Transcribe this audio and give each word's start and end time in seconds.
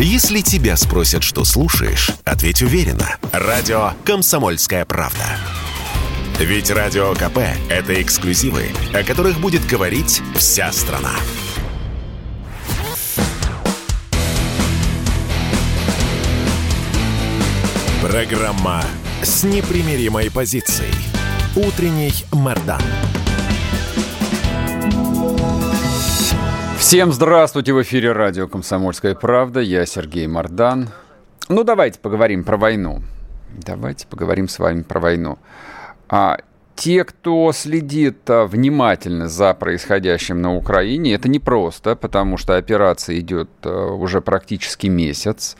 Если 0.00 0.42
тебя 0.42 0.76
спросят, 0.76 1.24
что 1.24 1.44
слушаешь, 1.44 2.12
ответь 2.24 2.62
уверенно. 2.62 3.16
Радио 3.32 3.94
«Комсомольская 4.04 4.84
правда». 4.84 5.24
Ведь 6.38 6.70
Радио 6.70 7.14
КП– 7.14 7.38
это 7.68 8.00
эксклюзивы, 8.00 8.68
о 8.94 9.02
которых 9.02 9.40
будет 9.40 9.66
говорить 9.66 10.22
вся 10.36 10.70
страна. 10.70 11.14
Программа 18.00 18.84
с 19.20 19.42
непримиримой 19.42 20.30
позицией. 20.30 20.94
Утренний 21.56 22.14
Мордан. 22.30 22.82
Всем 26.88 27.12
здравствуйте! 27.12 27.74
В 27.74 27.82
эфире 27.82 28.12
радио 28.12 28.48
«Комсомольская 28.48 29.14
правда». 29.14 29.60
Я 29.60 29.84
Сергей 29.84 30.26
Мордан. 30.26 30.88
Ну, 31.50 31.62
давайте 31.62 31.98
поговорим 31.98 32.44
про 32.44 32.56
войну. 32.56 33.02
Давайте 33.50 34.06
поговорим 34.06 34.48
с 34.48 34.58
вами 34.58 34.80
про 34.80 34.98
войну. 34.98 35.38
А, 36.08 36.38
те, 36.76 37.04
кто 37.04 37.52
следит 37.52 38.20
а, 38.30 38.46
внимательно 38.46 39.28
за 39.28 39.52
происходящим 39.52 40.40
на 40.40 40.56
Украине, 40.56 41.12
это 41.12 41.28
непросто, 41.28 41.94
потому 41.94 42.38
что 42.38 42.56
операция 42.56 43.18
идет 43.18 43.50
а, 43.64 43.92
уже 43.92 44.22
практически 44.22 44.86
месяц 44.86 45.58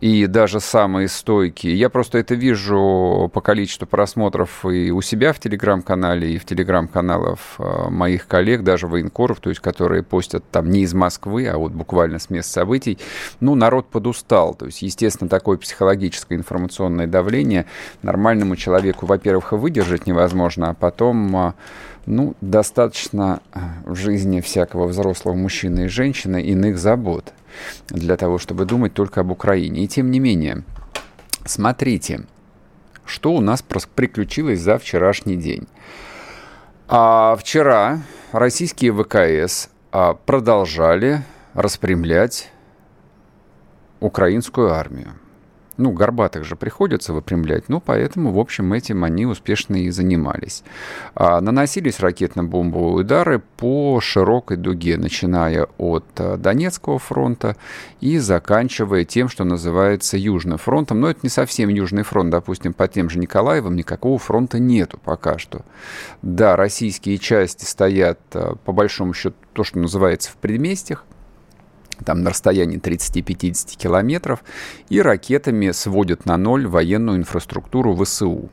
и 0.00 0.26
даже 0.26 0.60
самые 0.60 1.08
стойкие. 1.08 1.78
Я 1.78 1.88
просто 1.88 2.18
это 2.18 2.34
вижу 2.34 3.30
по 3.32 3.40
количеству 3.40 3.86
просмотров 3.86 4.64
и 4.64 4.90
у 4.90 5.00
себя 5.02 5.32
в 5.32 5.40
телеграм-канале, 5.40 6.34
и 6.34 6.38
в 6.38 6.44
телеграм-каналах 6.44 7.38
э, 7.58 7.88
моих 7.90 8.26
коллег, 8.26 8.62
даже 8.62 8.86
военкоров, 8.86 9.40
то 9.40 9.50
есть 9.50 9.60
которые 9.60 10.02
постят 10.02 10.44
там 10.50 10.70
не 10.70 10.80
из 10.80 10.94
Москвы, 10.94 11.46
а 11.48 11.56
вот 11.56 11.72
буквально 11.72 12.18
с 12.18 12.30
мест 12.30 12.50
событий. 12.50 12.98
Ну, 13.40 13.54
народ 13.54 13.88
подустал. 13.88 14.54
То 14.54 14.66
есть, 14.66 14.82
естественно, 14.82 15.28
такое 15.28 15.56
психологическое 15.56 16.34
информационное 16.34 17.06
давление 17.06 17.66
нормальному 18.02 18.56
человеку, 18.56 19.06
во-первых, 19.06 19.52
выдержать 19.52 20.06
невозможно, 20.06 20.70
а 20.70 20.74
потом 20.74 21.36
э, 21.36 21.52
ну, 22.06 22.34
достаточно 22.40 23.42
э, 23.52 23.60
в 23.84 23.96
жизни 23.96 24.40
всякого 24.40 24.86
взрослого 24.86 25.34
мужчины 25.34 25.84
и 25.84 25.88
женщины 25.88 26.40
иных 26.40 26.78
забот 26.78 27.32
для 27.88 28.16
того, 28.16 28.38
чтобы 28.38 28.64
думать 28.64 28.94
только 28.94 29.20
об 29.20 29.32
Украине. 29.32 29.84
И 29.84 29.88
тем 29.88 30.10
не 30.10 30.20
менее, 30.20 30.62
смотрите, 31.44 32.22
что 33.04 33.32
у 33.32 33.40
нас 33.40 33.62
приключилось 33.62 34.60
за 34.60 34.78
вчерашний 34.78 35.36
день. 35.36 35.66
А 36.88 37.36
вчера 37.36 38.02
российские 38.32 38.92
ВКС 38.92 39.68
а, 39.90 40.14
продолжали 40.14 41.22
распрямлять 41.54 42.50
украинскую 43.98 44.72
армию 44.72 45.14
ну, 45.76 45.92
горбатых 45.92 46.44
же 46.44 46.56
приходится 46.56 47.12
выпрямлять, 47.12 47.64
ну, 47.68 47.80
поэтому, 47.80 48.32
в 48.32 48.38
общем, 48.38 48.72
этим 48.72 49.04
они 49.04 49.26
успешно 49.26 49.76
и 49.76 49.90
занимались. 49.90 50.62
А, 51.14 51.40
наносились 51.40 52.00
ракетно-бомбовые 52.00 53.00
удары 53.00 53.42
по 53.56 54.00
широкой 54.00 54.56
дуге, 54.56 54.96
начиная 54.96 55.68
от 55.78 56.04
а, 56.18 56.36
Донецкого 56.36 56.98
фронта 56.98 57.56
и 58.00 58.18
заканчивая 58.18 59.04
тем, 59.04 59.28
что 59.28 59.44
называется 59.44 60.16
Южным 60.16 60.58
фронтом. 60.58 61.00
Но 61.00 61.10
это 61.10 61.20
не 61.22 61.28
совсем 61.28 61.68
Южный 61.68 62.02
фронт, 62.02 62.30
допустим, 62.30 62.72
по 62.72 62.88
тем 62.88 63.10
же 63.10 63.18
Николаевым 63.18 63.76
никакого 63.76 64.18
фронта 64.18 64.58
нету 64.58 64.98
пока 65.02 65.38
что. 65.38 65.62
Да, 66.22 66.56
российские 66.56 67.18
части 67.18 67.64
стоят, 67.64 68.20
а, 68.34 68.56
по 68.56 68.72
большому 68.72 69.14
счету, 69.14 69.36
то, 69.52 69.64
что 69.64 69.78
называется 69.78 70.30
в 70.30 70.36
предместьях, 70.36 71.04
там 72.04 72.22
на 72.22 72.30
расстоянии 72.30 72.78
30-50 72.78 73.76
километров, 73.76 74.42
и 74.88 75.00
ракетами 75.00 75.70
сводят 75.70 76.26
на 76.26 76.36
ноль 76.36 76.66
военную 76.66 77.18
инфраструктуру 77.18 77.96
ВСУ. 77.96 78.50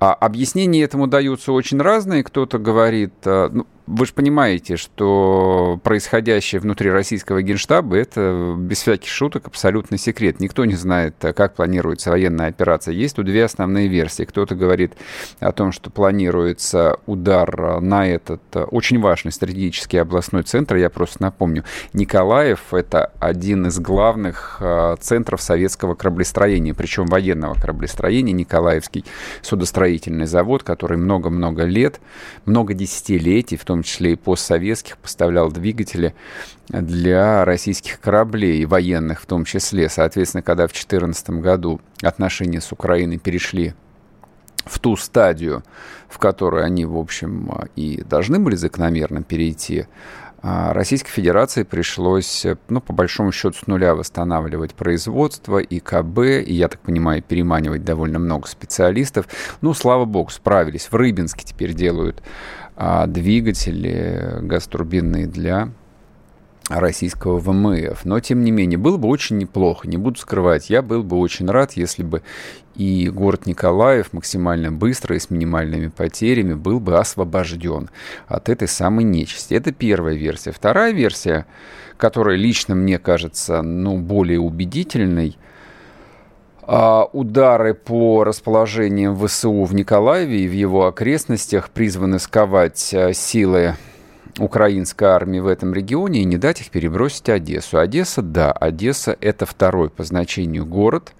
А 0.00 0.14
объяснения 0.14 0.82
этому 0.82 1.06
даются 1.06 1.52
очень 1.52 1.80
разные. 1.80 2.24
Кто-то 2.24 2.58
говорит, 2.58 3.14
а, 3.24 3.50
ну, 3.52 3.66
вы 3.92 4.06
же 4.06 4.14
понимаете, 4.14 4.76
что 4.76 5.78
происходящее 5.84 6.60
внутри 6.60 6.90
российского 6.90 7.42
генштаба 7.42 7.96
это 7.96 8.54
без 8.56 8.80
всяких 8.80 9.10
шуток 9.10 9.46
абсолютный 9.48 9.98
секрет. 9.98 10.40
Никто 10.40 10.64
не 10.64 10.74
знает, 10.74 11.14
как 11.18 11.54
планируется 11.54 12.10
военная 12.10 12.48
операция. 12.48 12.94
Есть 12.94 13.16
тут 13.16 13.26
две 13.26 13.44
основные 13.44 13.88
версии. 13.88 14.24
Кто-то 14.24 14.54
говорит 14.54 14.94
о 15.40 15.52
том, 15.52 15.72
что 15.72 15.90
планируется 15.90 16.96
удар 17.04 17.80
на 17.82 18.08
этот 18.08 18.40
очень 18.70 18.98
важный 18.98 19.30
стратегический 19.30 19.98
областной 19.98 20.42
центр. 20.42 20.76
Я 20.76 20.88
просто 20.88 21.22
напомню, 21.22 21.64
Николаев 21.92 22.72
это 22.72 23.12
один 23.20 23.66
из 23.66 23.78
главных 23.78 24.56
а, 24.60 24.96
центров 24.96 25.42
советского 25.42 25.94
кораблестроения, 25.94 26.72
причем 26.72 27.06
военного 27.06 27.54
кораблестроения. 27.54 28.32
Николаевский 28.32 29.04
судостроительный 29.42 30.26
завод, 30.26 30.62
который 30.62 30.96
много-много 30.96 31.64
лет, 31.64 32.00
много 32.46 32.72
десятилетий, 32.72 33.56
в 33.58 33.64
том 33.66 33.81
том 33.82 33.88
числе 33.88 34.12
и 34.12 34.16
постсоветских, 34.16 34.96
поставлял 34.98 35.50
двигатели 35.50 36.14
для 36.68 37.44
российских 37.44 37.98
кораблей, 37.98 38.64
военных 38.64 39.20
в 39.22 39.26
том 39.26 39.44
числе. 39.44 39.88
Соответственно, 39.88 40.42
когда 40.42 40.68
в 40.68 40.72
2014 40.72 41.30
году 41.30 41.80
отношения 42.00 42.60
с 42.60 42.70
Украиной 42.70 43.18
перешли 43.18 43.74
в 44.64 44.78
ту 44.78 44.96
стадию, 44.96 45.64
в 46.08 46.18
которую 46.18 46.64
они, 46.64 46.84
в 46.84 46.96
общем, 46.96 47.50
и 47.74 48.02
должны 48.02 48.38
были 48.38 48.54
закономерно 48.54 49.24
перейти, 49.24 49.86
Российской 50.42 51.10
Федерации 51.10 51.62
пришлось, 51.62 52.44
ну, 52.68 52.80
по 52.80 52.92
большому 52.92 53.30
счету, 53.30 53.56
с 53.56 53.66
нуля 53.68 53.94
восстанавливать 53.94 54.74
производство, 54.74 55.58
ИКБ, 55.58 56.18
и, 56.44 56.54
я 56.54 56.68
так 56.68 56.80
понимаю, 56.80 57.22
переманивать 57.22 57.84
довольно 57.84 58.18
много 58.18 58.48
специалистов. 58.48 59.26
Ну, 59.60 59.72
слава 59.72 60.04
богу, 60.04 60.30
справились. 60.30 60.88
В 60.90 60.96
Рыбинске 60.96 61.44
теперь 61.44 61.74
делают 61.74 62.22
а, 62.76 63.06
двигатели 63.06 64.38
газотурбинные 64.40 65.26
для 65.26 65.68
российского 66.80 67.38
ВМФ. 67.38 68.04
Но, 68.04 68.20
тем 68.20 68.44
не 68.44 68.50
менее, 68.50 68.78
было 68.78 68.96
бы 68.96 69.08
очень 69.08 69.38
неплохо, 69.38 69.88
не 69.88 69.96
буду 69.96 70.18
скрывать, 70.18 70.70
я 70.70 70.82
был 70.82 71.02
бы 71.02 71.16
очень 71.18 71.50
рад, 71.50 71.72
если 71.72 72.02
бы 72.02 72.22
и 72.74 73.10
город 73.10 73.46
Николаев 73.46 74.12
максимально 74.12 74.72
быстро 74.72 75.16
и 75.16 75.18
с 75.18 75.30
минимальными 75.30 75.88
потерями 75.88 76.54
был 76.54 76.80
бы 76.80 76.98
освобожден 76.98 77.90
от 78.26 78.48
этой 78.48 78.68
самой 78.68 79.04
нечисти. 79.04 79.54
Это 79.54 79.72
первая 79.72 80.14
версия. 80.14 80.52
Вторая 80.52 80.92
версия, 80.92 81.46
которая 81.98 82.36
лично 82.36 82.74
мне 82.74 82.98
кажется 82.98 83.60
ну, 83.62 83.98
более 83.98 84.40
убедительной, 84.40 85.36
а, 86.62 87.04
удары 87.12 87.74
по 87.74 88.24
расположениям 88.24 89.16
ВСУ 89.16 89.64
в 89.64 89.74
Николаеве 89.74 90.44
и 90.44 90.48
в 90.48 90.52
его 90.52 90.86
окрестностях 90.86 91.70
призваны 91.70 92.18
сковать 92.18 92.94
а, 92.94 93.12
силы 93.12 93.74
украинской 94.38 95.04
армии 95.04 95.40
в 95.40 95.46
этом 95.46 95.74
регионе 95.74 96.20
и 96.20 96.24
не 96.24 96.38
дать 96.38 96.60
их 96.60 96.70
перебросить 96.70 97.28
Одессу. 97.28 97.78
Одесса, 97.78 98.22
да, 98.22 98.52
Одесса– 98.52 99.16
это 99.20 99.46
второй 99.46 99.90
по 99.90 100.04
значению 100.04 100.66
город, 100.66 101.12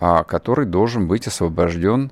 а, 0.00 0.24
который 0.24 0.66
должен 0.66 1.08
быть 1.08 1.26
освобожден 1.26 2.10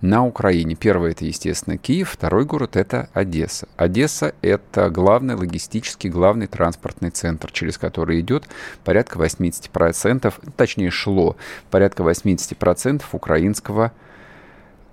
на 0.00 0.24
Украине. 0.24 0.74
Первый– 0.74 1.10
это, 1.12 1.24
естественно, 1.24 1.76
Киев, 1.76 2.10
второй 2.10 2.44
город– 2.44 2.70
это 2.76 3.08
Одесса. 3.12 3.68
Одесса– 3.76 4.34
это 4.42 4.90
главный 4.90 5.34
логистический, 5.34 6.10
главный 6.10 6.46
транспортный 6.46 7.10
центр, 7.10 7.50
через 7.52 7.78
который 7.78 8.20
идет 8.20 8.48
порядка 8.84 9.18
80%, 9.18 10.32
точнее 10.56 10.90
шло 10.90 11.36
порядка 11.70 12.02
80% 12.02 13.02
украинского 13.12 13.92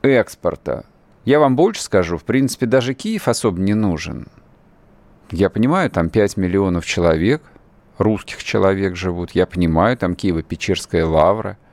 экспорта. 0.02 0.85
Я 1.23 1.40
вам 1.40 1.56
больше 1.56 1.81
скажу, 1.81 2.17
в 2.17 2.23
принципе, 2.23 2.67
даже 2.67 2.94
Киев 2.94 3.28
особо 3.28 3.59
не 3.59 3.73
нужен. 3.73 4.28
Я 5.35 5.50
понимаю, 5.50 5.90
там 5.91 6.09
5 6.09 6.38
миллионов 6.38 6.85
человек, 6.85 7.41
русских 7.97 8.41
человек 8.41 8.96
живут. 8.96 9.31
Я 9.31 9.46
понимаю, 9.46 9.97
там 9.97 10.14
Киево-Печерская 10.14 11.03
лавра– 11.05 11.58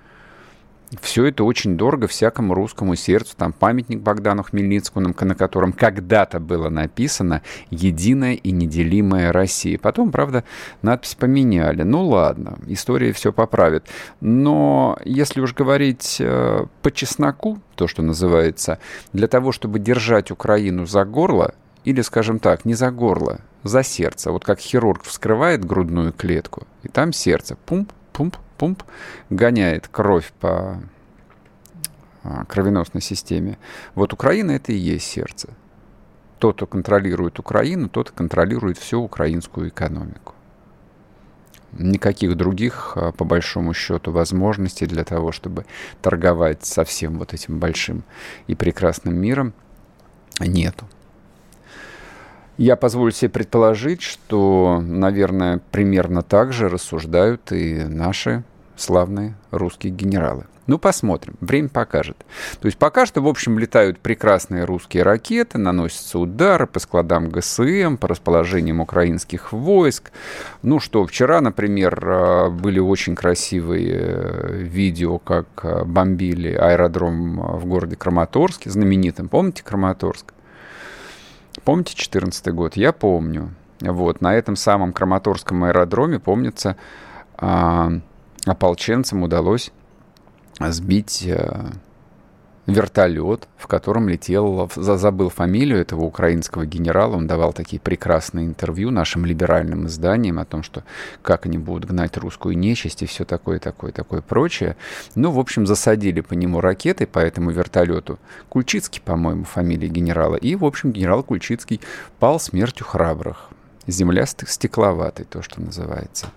все 1.00 1.26
это 1.26 1.44
очень 1.44 1.76
дорого 1.76 2.06
всякому 2.06 2.54
русскому 2.54 2.96
сердцу. 2.96 3.34
Там 3.36 3.52
памятник 3.52 4.00
Богдану 4.00 4.42
Хмельницкому, 4.42 5.14
на 5.18 5.34
котором 5.34 5.72
когда-то 5.72 6.40
было 6.40 6.68
написано 6.68 7.42
«Единая 7.70 8.34
и 8.34 8.50
неделимая 8.50 9.32
Россия». 9.32 9.78
Потом, 9.78 10.10
правда, 10.10 10.44
надпись 10.82 11.14
поменяли. 11.14 11.82
Ну 11.82 12.06
ладно, 12.06 12.58
история 12.66 13.12
все 13.12 13.32
поправит. 13.32 13.86
Но 14.20 14.98
если 15.04 15.40
уж 15.40 15.54
говорить 15.54 16.16
э, 16.20 16.66
по 16.82 16.90
чесноку, 16.90 17.58
то, 17.74 17.86
что 17.88 18.02
называется, 18.02 18.78
для 19.12 19.28
того, 19.28 19.52
чтобы 19.52 19.78
держать 19.78 20.30
Украину 20.30 20.84
за 20.84 21.04
горло, 21.04 21.54
или, 21.84 22.00
скажем 22.02 22.38
так, 22.38 22.64
не 22.64 22.74
за 22.74 22.90
горло, 22.90 23.40
за 23.62 23.82
сердце. 23.82 24.30
Вот 24.30 24.44
как 24.44 24.58
хирург 24.58 25.02
вскрывает 25.04 25.64
грудную 25.64 26.12
клетку, 26.12 26.66
и 26.82 26.88
там 26.88 27.12
сердце. 27.12 27.56
Пумп, 27.66 27.92
пумп, 28.12 28.36
пумп, 28.56 28.82
гоняет 29.30 29.88
кровь 29.88 30.32
по 30.40 30.80
а, 32.24 32.44
кровеносной 32.44 33.02
системе. 33.02 33.58
Вот 33.94 34.12
Украина 34.12 34.52
это 34.52 34.72
и 34.72 34.76
есть 34.76 35.06
сердце. 35.06 35.48
Тот, 36.38 36.56
кто 36.56 36.66
контролирует 36.66 37.38
Украину, 37.38 37.88
тот 37.88 38.10
контролирует 38.10 38.78
всю 38.78 39.00
украинскую 39.00 39.68
экономику. 39.68 40.34
Никаких 41.72 42.36
других, 42.36 42.92
а, 42.96 43.12
по 43.12 43.24
большому 43.24 43.74
счету, 43.74 44.12
возможностей 44.12 44.86
для 44.86 45.04
того, 45.04 45.32
чтобы 45.32 45.64
торговать 46.00 46.64
со 46.64 46.84
всем 46.84 47.18
вот 47.18 47.34
этим 47.34 47.58
большим 47.58 48.04
и 48.46 48.54
прекрасным 48.54 49.16
миром, 49.16 49.52
нету. 50.38 50.86
Я 52.62 52.76
позволю 52.76 53.10
себе 53.10 53.28
предположить, 53.28 54.02
что, 54.02 54.80
наверное, 54.80 55.60
примерно 55.72 56.22
так 56.22 56.52
же 56.52 56.68
рассуждают 56.68 57.50
и 57.50 57.82
наши 57.88 58.44
славные 58.76 59.34
русские 59.50 59.92
генералы. 59.92 60.44
Ну, 60.68 60.78
посмотрим. 60.78 61.34
Время 61.40 61.68
покажет. 61.68 62.16
То 62.60 62.66
есть 62.66 62.78
пока 62.78 63.04
что, 63.04 63.20
в 63.20 63.26
общем, 63.26 63.58
летают 63.58 63.98
прекрасные 63.98 64.62
русские 64.62 65.02
ракеты, 65.02 65.58
наносятся 65.58 66.20
удары 66.20 66.68
по 66.68 66.78
складам 66.78 67.30
ГСМ, 67.30 67.96
по 67.96 68.06
расположениям 68.06 68.78
украинских 68.78 69.52
войск. 69.52 70.12
Ну 70.62 70.78
что, 70.78 71.04
вчера, 71.04 71.40
например, 71.40 72.00
а, 72.06 72.48
были 72.48 72.78
очень 72.78 73.16
красивые 73.16 73.92
э, 73.92 74.56
видео, 74.58 75.18
как 75.18 75.48
а, 75.64 75.84
бомбили 75.84 76.52
аэродром 76.52 77.58
в 77.58 77.66
городе 77.66 77.96
Краматорске, 77.96 78.70
знаменитым. 78.70 79.28
Помните 79.28 79.64
Краматорск? 79.64 80.32
Помните 81.64 81.94
14 81.94 82.48
год? 82.48 82.76
Я 82.76 82.92
помню. 82.92 83.50
Вот, 83.80 84.20
на 84.20 84.34
этом 84.34 84.56
самом 84.56 84.92
Краматорском 84.92 85.64
аэродроме, 85.64 86.18
помнится, 86.20 86.76
а, 87.36 87.90
ополченцам 88.46 89.22
удалось 89.22 89.72
сбить 90.60 91.24
э, 91.26 91.70
вертолет, 92.66 93.48
в 93.56 93.66
котором 93.66 94.08
летел, 94.08 94.70
забыл 94.76 95.30
фамилию 95.30 95.80
этого 95.80 96.02
украинского 96.02 96.64
генерала, 96.64 97.16
он 97.16 97.26
давал 97.26 97.52
такие 97.52 97.80
прекрасные 97.80 98.46
интервью 98.46 98.90
нашим 98.90 99.24
либеральным 99.26 99.86
изданиям 99.86 100.38
о 100.38 100.44
том, 100.44 100.62
что 100.62 100.84
как 101.22 101.46
они 101.46 101.58
будут 101.58 101.88
гнать 101.88 102.16
русскую 102.16 102.56
нечисть 102.56 103.02
и 103.02 103.06
все 103.06 103.24
такое, 103.24 103.58
такое, 103.58 103.92
такое 103.92 104.22
прочее. 104.22 104.76
Ну, 105.14 105.30
в 105.30 105.38
общем, 105.38 105.66
засадили 105.66 106.20
по 106.20 106.34
нему 106.34 106.60
ракеты, 106.60 107.06
по 107.06 107.18
этому 107.18 107.50
вертолету. 107.50 108.18
Кульчицкий, 108.48 109.02
по-моему, 109.04 109.44
фамилия 109.44 109.88
генерала. 109.88 110.36
И, 110.36 110.54
в 110.54 110.64
общем, 110.64 110.92
генерал 110.92 111.22
Кульчицкий 111.24 111.80
пал 112.18 112.38
смертью 112.38 112.86
храбрых. 112.86 113.48
Земля 113.88 114.26
стекловатой, 114.26 115.24
то, 115.24 115.42
что 115.42 115.60
называется. 115.60 116.28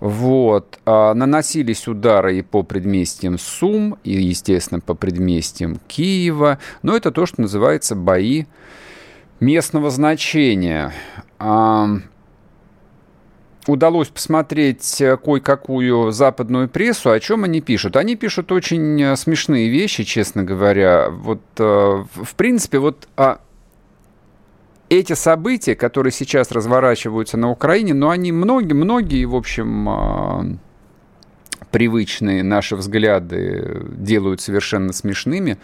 Вот. 0.00 0.78
А, 0.84 1.14
наносились 1.14 1.88
удары 1.88 2.38
и 2.38 2.42
по 2.42 2.62
предместьям 2.62 3.38
Сум, 3.38 3.98
и, 4.04 4.12
естественно, 4.12 4.80
по 4.80 4.94
предместьям 4.94 5.78
Киева. 5.88 6.58
Но 6.82 6.96
это 6.96 7.10
то, 7.10 7.26
что 7.26 7.42
называется 7.42 7.94
бои 7.96 8.44
местного 9.40 9.90
значения. 9.90 10.92
А, 11.38 11.88
удалось 13.68 14.08
посмотреть 14.08 15.00
э, 15.00 15.16
кое-какую 15.16 16.10
западную 16.10 16.68
прессу, 16.68 17.10
о 17.10 17.20
чем 17.20 17.44
они 17.44 17.60
пишут. 17.60 17.96
Они 17.96 18.16
пишут 18.16 18.50
очень 18.50 19.00
э, 19.00 19.16
смешные 19.16 19.68
вещи, 19.68 20.04
честно 20.04 20.42
говоря. 20.42 21.10
Вот, 21.10 21.42
э, 21.58 21.62
в 21.62 22.34
принципе, 22.34 22.78
вот 22.78 23.08
а, 23.16 23.40
эти 24.88 25.12
события, 25.12 25.74
которые 25.74 26.12
сейчас 26.12 26.50
разворачиваются 26.50 27.36
на 27.36 27.50
Украине, 27.50 27.94
но 27.94 28.06
ну, 28.06 28.12
они 28.12 28.32
многие-многие, 28.32 29.24
в 29.26 29.34
общем, 29.34 29.88
а, 29.88 30.46
привычные 31.70 32.42
наши 32.42 32.76
взгляды 32.76 33.84
делают 33.90 34.40
совершенно 34.40 34.92
смешными, 34.92 35.58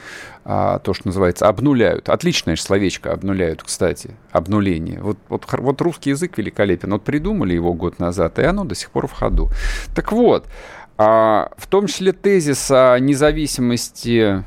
а, 0.44 0.79
то, 0.79 0.93
что 0.94 1.09
называется, 1.09 1.49
обнуляют. 1.49 2.09
Отличное 2.09 2.56
словечко 2.56 3.12
обнуляют, 3.12 3.62
кстати, 3.62 4.11
обнуление. 4.31 5.00
Вот, 5.00 5.19
вот, 5.29 5.47
вот 5.50 5.81
русский 5.81 6.11
язык 6.11 6.37
великолепен. 6.37 6.93
Вот 6.93 7.05
придумали 7.05 7.55
его 7.55 7.73
год 7.73 7.99
назад, 7.99 8.38
и 8.38 8.43
оно 8.43 8.65
до 8.65 8.75
сих 8.75 8.91
пор 8.91 9.06
в 9.06 9.12
ходу. 9.12 9.49
Так 9.94 10.12
вот, 10.12 10.47
а, 10.97 11.50
в 11.56 11.67
том 11.67 11.87
числе 11.87 12.12
тезис 12.12 12.71
о 12.71 12.99
независимости 12.99 14.44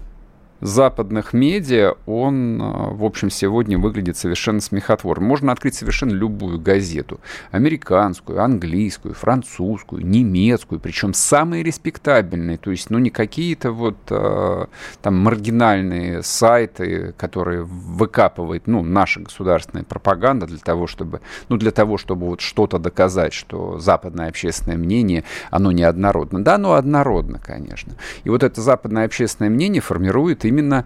западных 0.61 1.33
медиа, 1.33 1.93
он, 2.05 2.59
а, 2.61 2.89
в 2.91 3.03
общем, 3.03 3.29
сегодня 3.29 3.77
выглядит 3.77 4.17
совершенно 4.17 4.61
смехотворно. 4.61 5.25
Можно 5.25 5.51
открыть 5.51 5.75
совершенно 5.75 6.11
любую 6.11 6.59
газету. 6.59 7.19
Американскую, 7.51 8.41
английскую, 8.41 9.13
французскую, 9.13 10.05
немецкую, 10.05 10.79
причем 10.79 11.13
самые 11.13 11.63
респектабельные. 11.63 12.57
То 12.57 12.71
есть, 12.71 12.89
ну, 12.89 12.97
не 12.97 13.09
какие-то 13.09 13.71
вот 13.71 13.97
э, 14.09 14.65
там 15.01 15.17
маргинальные 15.17 16.23
сайты, 16.23 17.13
которые 17.17 17.63
выкапывает, 17.63 18.67
ну, 18.67 18.83
наша 18.83 19.19
государственная 19.19 19.83
пропаганда 19.83 20.47
для 20.47 20.57
того, 20.57 20.87
чтобы, 20.87 21.21
ну, 21.49 21.57
для 21.57 21.71
того, 21.71 21.97
чтобы 21.97 22.27
вот 22.27 22.41
что-то 22.41 22.79
доказать, 22.79 23.33
что 23.33 23.79
западное 23.79 24.29
общественное 24.29 24.77
мнение, 24.77 25.23
оно 25.51 25.71
неоднородно. 25.71 26.43
Да, 26.43 26.55
оно 26.55 26.73
однородно, 26.73 27.39
конечно. 27.39 27.93
И 28.23 28.29
вот 28.29 28.43
это 28.43 28.61
западное 28.61 29.05
общественное 29.05 29.49
мнение 29.49 29.81
формирует 29.81 30.46
именно 30.47 30.85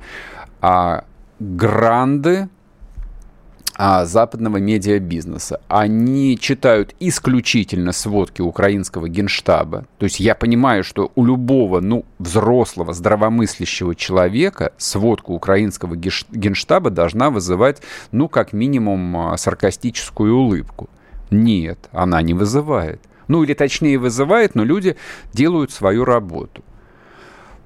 а, 0.62 1.06
гранды 1.40 2.50
а, 3.84 4.06
западного 4.06 4.58
медиабизнеса. 4.58 5.60
Они 5.68 6.38
читают 6.40 6.94
исключительно 7.00 7.94
сводки 7.94 8.42
украинского 8.42 9.10
генштаба. 9.10 9.86
То 9.98 10.04
есть 10.04 10.20
я 10.20 10.36
понимаю, 10.36 10.84
что 10.84 11.12
у 11.16 11.26
любого 11.26 11.80
ну, 11.80 12.06
взрослого, 12.20 12.94
здравомыслящего 12.94 13.96
человека 13.96 14.74
сводка 14.78 15.32
украинского 15.32 15.96
генштаба 15.96 16.90
должна 16.90 17.32
вызывать, 17.32 17.82
ну, 18.12 18.28
как 18.28 18.54
минимум, 18.54 19.18
а, 19.18 19.38
саркастическую 19.38 20.36
улыбку. 20.36 20.90
Нет, 21.32 21.90
она 21.92 22.22
не 22.22 22.34
вызывает. 22.34 23.02
Ну, 23.28 23.44
или 23.44 23.54
точнее 23.54 23.98
вызывает, 23.98 24.54
но 24.54 24.64
люди 24.64 24.98
делают 25.34 25.72
свою 25.72 26.04
работу. 26.06 26.64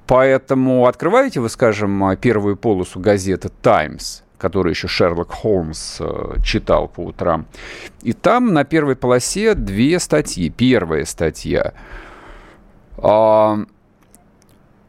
Поэтому 0.06 0.86
открываете 0.86 1.40
вы, 1.40 1.48
скажем, 1.48 2.16
первую 2.16 2.56
полосу 2.56 3.00
газеты 3.00 3.50
«Таймс», 3.62 4.22
которую 4.38 4.72
еще 4.72 4.88
Шерлок 4.88 5.32
Холмс 5.32 5.96
э, 6.00 6.36
читал 6.44 6.88
по 6.88 7.00
утрам. 7.00 7.46
И 8.02 8.12
там 8.12 8.52
на 8.52 8.64
первой 8.64 8.94
полосе 8.94 9.54
две 9.54 9.98
статьи. 9.98 10.50
Первая 10.50 11.04
статья. 11.04 11.72
Э, 12.98 13.56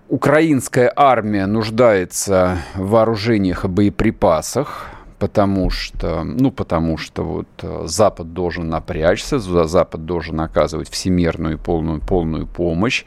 Украинская 0.09 0.91
армия 0.95 1.47
нуждается 1.47 2.59
в 2.75 2.91
вооружениях 2.91 3.65
и 3.65 3.67
боеприпасах 3.67 4.85
потому 5.19 5.69
что, 5.69 6.23
ну, 6.23 6.51
потому 6.51 6.97
что 6.97 7.23
вот 7.23 7.47
э, 7.61 7.83
Запад 7.85 8.33
должен 8.33 8.69
напрячься, 8.69 9.39
Запад 9.39 10.05
должен 10.05 10.39
оказывать 10.39 10.89
всемирную 10.89 11.55
и 11.55 11.57
полную, 11.57 12.01
полную 12.01 12.45
помощь, 12.47 13.03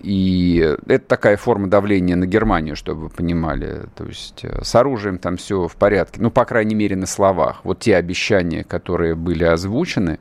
и 0.00 0.76
это 0.86 1.06
такая 1.06 1.36
форма 1.36 1.68
давления 1.68 2.16
на 2.16 2.26
Германию, 2.26 2.76
чтобы 2.76 3.02
вы 3.02 3.08
понимали. 3.08 3.86
То 3.94 4.04
есть 4.04 4.44
э, 4.44 4.62
с 4.62 4.74
оружием 4.74 5.18
там 5.18 5.36
все 5.36 5.66
в 5.66 5.76
порядке. 5.76 6.20
Ну, 6.20 6.30
по 6.30 6.44
крайней 6.44 6.74
мере, 6.74 6.96
на 6.96 7.06
словах. 7.06 7.60
Вот 7.64 7.80
те 7.80 7.96
обещания, 7.96 8.64
которые 8.64 9.14
были 9.14 9.44
озвучены, 9.44 10.18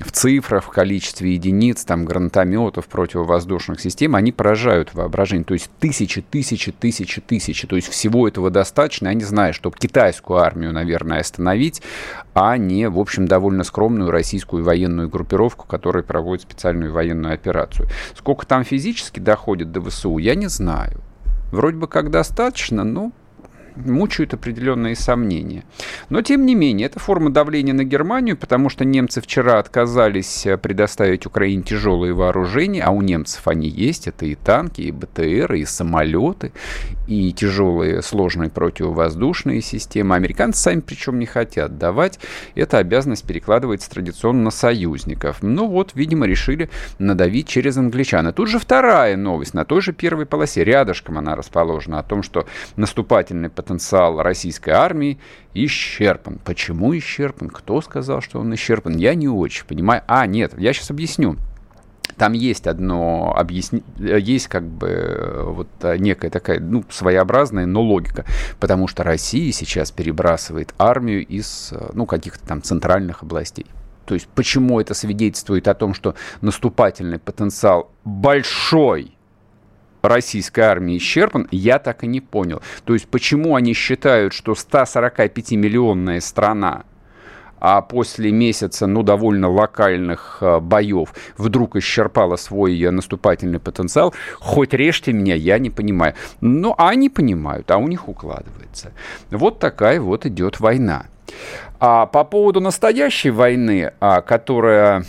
в 0.00 0.12
цифрах, 0.12 0.64
в 0.64 0.68
количестве 0.68 1.34
единиц, 1.34 1.84
там, 1.84 2.04
гранатометов, 2.04 2.86
противовоздушных 2.86 3.80
систем, 3.80 4.14
они 4.14 4.32
поражают 4.32 4.94
воображение. 4.94 5.44
То 5.44 5.54
есть 5.54 5.70
тысячи, 5.80 6.22
тысячи, 6.22 6.72
тысячи, 6.72 7.20
тысячи. 7.20 7.66
То 7.66 7.76
есть 7.76 7.88
всего 7.88 8.28
этого 8.28 8.50
достаточно, 8.50 9.08
я 9.08 9.14
не 9.14 9.24
знаю, 9.24 9.54
чтобы 9.54 9.76
китайскую 9.76 10.38
армию, 10.38 10.72
наверное, 10.72 11.20
остановить, 11.20 11.82
а 12.34 12.56
не, 12.56 12.88
в 12.88 12.98
общем, 12.98 13.26
довольно 13.26 13.64
скромную 13.64 14.10
российскую 14.10 14.64
военную 14.64 15.08
группировку, 15.08 15.66
которая 15.66 16.02
проводит 16.02 16.42
специальную 16.42 16.92
военную 16.92 17.34
операцию. 17.34 17.88
Сколько 18.16 18.46
там 18.46 18.64
физически 18.64 19.20
доходит 19.20 19.72
до 19.72 19.80
ВСУ, 19.82 20.18
я 20.18 20.34
не 20.34 20.48
знаю. 20.48 21.00
Вроде 21.50 21.78
бы 21.78 21.88
как 21.88 22.10
достаточно, 22.10 22.84
но 22.84 23.10
мучают 23.86 24.34
определенные 24.34 24.96
сомнения. 24.96 25.64
Но, 26.10 26.22
тем 26.22 26.46
не 26.46 26.54
менее, 26.54 26.86
это 26.86 26.98
форма 26.98 27.30
давления 27.30 27.74
на 27.74 27.84
Германию, 27.84 28.36
потому 28.36 28.68
что 28.68 28.84
немцы 28.84 29.20
вчера 29.20 29.58
отказались 29.58 30.46
э, 30.46 30.56
предоставить 30.56 31.26
Украине 31.26 31.62
тяжелые 31.62 32.12
вооружения, 32.12 32.82
а 32.82 32.90
у 32.90 33.02
немцев 33.02 33.46
они 33.46 33.68
есть, 33.68 34.08
это 34.08 34.26
и 34.26 34.34
танки, 34.34 34.82
и 34.82 34.90
БТР, 34.92 35.54
и 35.54 35.64
самолеты, 35.64 36.52
и 37.06 37.32
тяжелые 37.32 38.02
сложные 38.02 38.50
противовоздушные 38.50 39.62
системы. 39.62 40.14
Американцы 40.14 40.60
сами 40.60 40.80
причем 40.80 41.18
не 41.18 41.26
хотят 41.26 41.78
давать. 41.78 42.18
Эта 42.54 42.78
обязанность 42.78 43.26
перекладывается 43.26 43.90
традиционно 43.90 44.42
на 44.42 44.50
союзников. 44.50 45.38
Ну 45.42 45.68
вот, 45.68 45.92
видимо, 45.94 46.26
решили 46.26 46.70
надавить 46.98 47.48
через 47.48 47.76
англичан. 47.76 48.28
И 48.28 48.32
тут 48.32 48.48
же 48.48 48.58
вторая 48.58 49.16
новость, 49.16 49.54
на 49.54 49.64
той 49.64 49.80
же 49.80 49.92
первой 49.92 50.26
полосе, 50.26 50.64
рядышком 50.64 51.18
она 51.18 51.36
расположена, 51.36 51.98
о 52.00 52.02
том, 52.02 52.22
что 52.22 52.46
наступательный 52.76 53.50
потенциал 53.50 53.67
потенциал 53.68 54.22
российской 54.22 54.70
армии 54.70 55.18
исчерпан. 55.52 56.38
Почему 56.44 56.96
исчерпан? 56.96 57.50
Кто 57.50 57.82
сказал, 57.82 58.22
что 58.22 58.40
он 58.40 58.54
исчерпан? 58.54 58.96
Я 58.96 59.14
не 59.14 59.28
очень 59.28 59.66
понимаю. 59.66 60.02
А, 60.06 60.26
нет, 60.26 60.58
я 60.58 60.72
сейчас 60.72 60.90
объясню. 60.90 61.36
Там 62.16 62.32
есть 62.32 62.66
одно 62.66 63.34
объяснение, 63.36 63.84
есть 63.98 64.48
как 64.48 64.64
бы 64.64 64.88
э, 64.88 65.42
вот 65.44 65.68
некая 65.98 66.30
такая, 66.30 66.58
ну, 66.58 66.82
своеобразная, 66.88 67.66
но 67.66 67.82
логика. 67.82 68.24
Потому 68.58 68.88
что 68.88 69.04
Россия 69.04 69.52
сейчас 69.52 69.90
перебрасывает 69.92 70.74
армию 70.78 71.24
из, 71.24 71.68
э, 71.72 71.90
ну, 71.92 72.06
каких-то 72.06 72.44
там 72.48 72.62
центральных 72.62 73.22
областей 73.22 73.66
То 74.06 74.14
есть 74.14 74.26
почему 74.28 74.80
это 74.80 74.94
свидетельствует 74.94 75.68
о 75.68 75.74
том, 75.74 75.94
что 75.94 76.14
наступательный 76.40 77.18
потенциал 77.18 77.92
большой 78.04 79.17
российской 80.02 80.60
армии 80.60 80.96
исчерпан, 80.98 81.48
я 81.50 81.78
так 81.78 82.04
и 82.04 82.06
не 82.06 82.20
понял. 82.20 82.62
То 82.84 82.94
есть 82.94 83.08
почему 83.08 83.54
они 83.54 83.74
считают, 83.74 84.32
что 84.32 84.52
145-миллионная 84.52 86.20
страна 86.20 86.84
а 87.60 87.80
после 87.80 88.30
месяца, 88.30 88.86
ну, 88.86 89.02
довольно 89.02 89.48
локальных 89.48 90.38
э, 90.40 90.60
боев 90.60 91.14
вдруг 91.36 91.76
исчерпала 91.76 92.36
свой 92.36 92.80
э, 92.80 92.90
наступательный 92.90 93.58
потенциал, 93.58 94.14
хоть 94.38 94.72
режьте 94.74 95.12
меня, 95.12 95.34
я 95.34 95.58
не 95.58 95.70
понимаю. 95.70 96.14
Ну, 96.40 96.74
а 96.78 96.90
они 96.90 97.08
понимают, 97.08 97.70
а 97.70 97.78
у 97.78 97.88
них 97.88 98.08
укладывается. 98.08 98.92
Вот 99.30 99.58
такая 99.58 100.00
вот 100.00 100.26
идет 100.26 100.60
война. 100.60 101.06
А 101.80 102.06
по 102.06 102.24
поводу 102.24 102.60
настоящей 102.60 103.30
войны, 103.30 103.92
а, 104.00 104.22
которая 104.22 105.04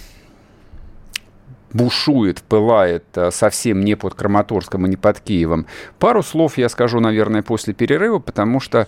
бушует, 1.73 2.41
пылает 2.41 3.05
э, 3.15 3.31
совсем 3.31 3.81
не 3.81 3.95
под 3.95 4.15
Краматорском 4.15 4.85
и 4.85 4.89
не 4.89 4.97
под 4.97 5.19
Киевом. 5.19 5.65
Пару 5.99 6.23
слов 6.23 6.57
я 6.57 6.69
скажу, 6.69 6.99
наверное, 6.99 7.41
после 7.41 7.73
перерыва, 7.73 8.19
потому 8.19 8.59
что 8.59 8.87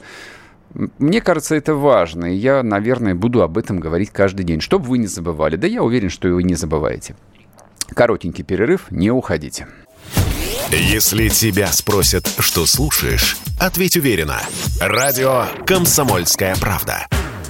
мне 0.74 1.22
кажется, 1.22 1.56
это 1.56 1.76
важно, 1.76 2.34
и 2.34 2.36
я, 2.36 2.64
наверное, 2.64 3.14
буду 3.14 3.42
об 3.42 3.58
этом 3.58 3.80
говорить 3.80 4.12
каждый 4.12 4.44
день, 4.44 4.62
чтобы 4.62 4.86
вы 4.86 4.98
не 4.98 5.08
забывали. 5.08 5.58
Да 5.58 5.68
я 5.68 5.84
уверен, 5.84 6.10
что 6.10 6.30
вы 6.30 6.44
не 6.44 6.56
забываете. 6.56 7.16
Коротенький 7.94 8.44
перерыв, 8.44 8.90
не 8.90 9.12
уходите. 9.12 9.68
Если 10.72 11.28
тебя 11.28 11.68
спросят, 11.68 12.26
что 12.40 12.66
слушаешь, 12.66 13.38
ответь 13.60 13.98
уверенно. 13.98 14.40
Радио 14.80 15.46
«Комсомольская 15.66 16.56
правда». 16.56 17.08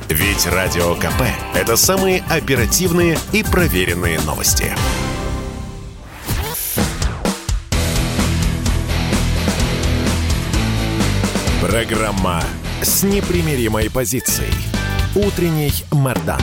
Ведь 0.10 0.46
Радио 0.48 0.96
КП– 0.96 1.22
это 1.56 1.78
самые 1.78 2.24
оперативные 2.30 3.18
и 3.32 3.44
проверенные 3.44 4.20
новости. 4.22 4.74
Программа 11.72 12.42
с 12.82 13.02
непримиримой 13.04 13.90
позицией. 13.90 14.52
Утренний 15.16 15.72
Мордан. 15.94 16.42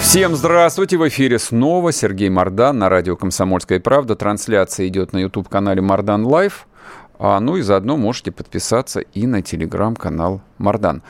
Всем 0.00 0.34
здравствуйте! 0.34 0.96
В 0.96 1.06
эфире 1.08 1.38
снова 1.38 1.92
Сергей 1.92 2.30
Мордан 2.30 2.78
на 2.78 2.88
радио 2.88 3.16
«Комсомольская 3.16 3.80
правда». 3.80 4.16
Трансляция 4.16 4.88
идет 4.88 5.12
на 5.12 5.18
YouTube-канале 5.18 5.82
Мордан 5.82 6.24
Лайв. 6.24 6.66
А, 7.18 7.38
ну 7.38 7.58
и 7.58 7.60
заодно 7.60 7.98
можете 7.98 8.32
подписаться 8.32 9.00
и 9.00 9.26
на 9.26 9.42
телеграм-канал 9.42 10.40
Мардан. 10.56 11.02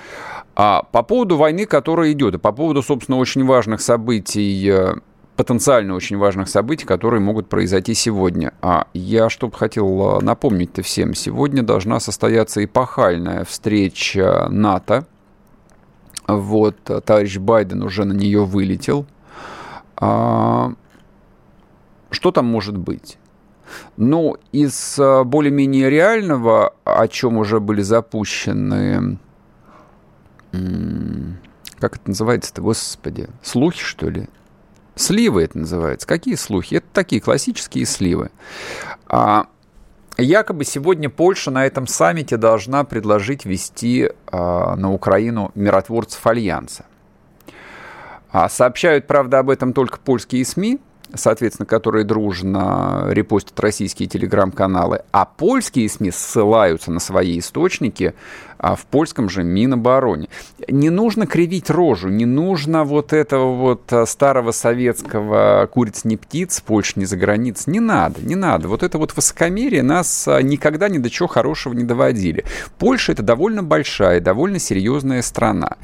А 0.56 0.82
по 0.82 1.04
поводу 1.04 1.37
войны, 1.37 1.66
которая 1.66 2.11
идет, 2.11 2.34
и 2.34 2.38
по 2.38 2.50
поводу, 2.50 2.82
собственно, 2.82 3.18
очень 3.18 3.46
важных 3.46 3.80
событий 3.80 4.68
э, 4.68 4.94
потенциально 5.36 5.94
очень 5.94 6.18
важных 6.18 6.48
событий, 6.48 6.84
которые 6.84 7.20
могут 7.20 7.48
произойти 7.48 7.94
сегодня. 7.94 8.52
А 8.60 8.86
я 8.92 9.30
что 9.30 9.48
бы 9.48 9.56
хотел 9.56 10.18
э, 10.18 10.20
напомнить-то 10.20 10.82
всем, 10.82 11.14
сегодня 11.14 11.62
должна 11.62 12.00
состояться 12.00 12.64
эпохальная 12.64 13.44
встреча 13.44 14.48
НАТО. 14.50 15.06
Вот, 16.28 16.76
э, 16.88 17.00
товарищ 17.00 17.38
Байден 17.38 17.82
уже 17.82 18.04
на 18.04 18.12
нее 18.12 18.44
вылетел. 18.44 19.06
А, 19.96 20.72
что 22.10 22.30
там 22.30 22.46
может 22.46 22.76
быть? 22.76 23.18
Ну, 23.96 24.36
из 24.52 24.98
э, 24.98 25.24
более-менее 25.24 25.88
реального, 25.88 26.74
о 26.84 27.08
чем 27.08 27.38
уже 27.38 27.58
были 27.58 27.82
запущены, 27.82 29.18
как 30.50 31.96
это 31.96 32.08
называется-то, 32.08 32.60
господи, 32.60 33.28
слухи, 33.42 33.82
что 33.82 34.10
ли? 34.10 34.28
Сливы 34.94 35.44
это 35.44 35.58
называется. 35.58 36.06
Какие 36.06 36.34
слухи? 36.34 36.76
Это 36.76 36.87
такие 36.92 37.20
классические 37.20 37.87
сливы. 37.87 38.30
А, 39.06 39.46
якобы 40.18 40.64
сегодня 40.64 41.08
Польша 41.08 41.50
на 41.50 41.64
этом 41.66 41.87
саммите 41.87 42.37
должна 42.37 42.84
предложить 42.84 43.44
ввести 43.44 44.11
а, 44.26 44.76
на 44.76 44.92
Украину 44.92 45.50
миротворцев 45.54 46.26
Альянса. 46.26 46.84
А, 48.30 48.49
сообщают, 48.49 49.06
правда, 49.06 49.38
об 49.38 49.50
этом 49.50 49.72
только 49.72 49.99
польские 49.99 50.44
СМИ, 50.44 50.78
соответственно, 51.14 51.66
которые 51.66 52.04
дружно 52.04 53.06
репостят 53.08 53.58
российские 53.61 54.08
телеграм-каналы, 54.08 55.02
а 55.11 55.25
польские 55.25 55.88
СМИ 55.88 56.11
ссылаются 56.11 56.90
на 56.90 57.00
свои 57.00 57.38
источники 57.38 58.14
а 58.62 58.76
в 58.76 58.87
польском 58.87 59.28
же 59.28 59.42
Минобороне. 59.42 60.28
Не 60.69 60.88
нужно 60.88 61.26
кривить 61.26 61.69
рожу, 61.69 62.09
не 62.09 62.25
нужно 62.25 62.85
вот 62.85 63.12
этого 63.12 63.57
вот 63.57 63.92
а, 63.92 64.07
старого 64.07 64.52
советского 64.52 65.69
«куриц 65.71 66.04
не 66.04 66.16
птиц, 66.16 66.61
Польша 66.61 66.92
не 66.97 67.04
за 67.04 67.16
границ». 67.16 67.66
Не 67.66 67.81
надо, 67.81 68.23
не 68.23 68.37
надо. 68.37 68.69
Вот 68.69 68.85
это 68.85 68.99
вот 68.99 69.16
высокомерие 69.16 69.83
нас 69.83 70.28
а, 70.28 70.40
никогда 70.40 70.88
ни 70.88 70.99
до 70.99 71.11
чего 71.11 71.26
хорошего 71.26 71.75
не 71.75 71.83
доводили. 71.83 72.45
Польша— 72.78 73.12
это 73.12 73.25
довольно 73.25 73.64
большая, 73.64 74.21
довольно 74.21 74.61
серьезная 74.61 75.23
страна. 75.23 75.76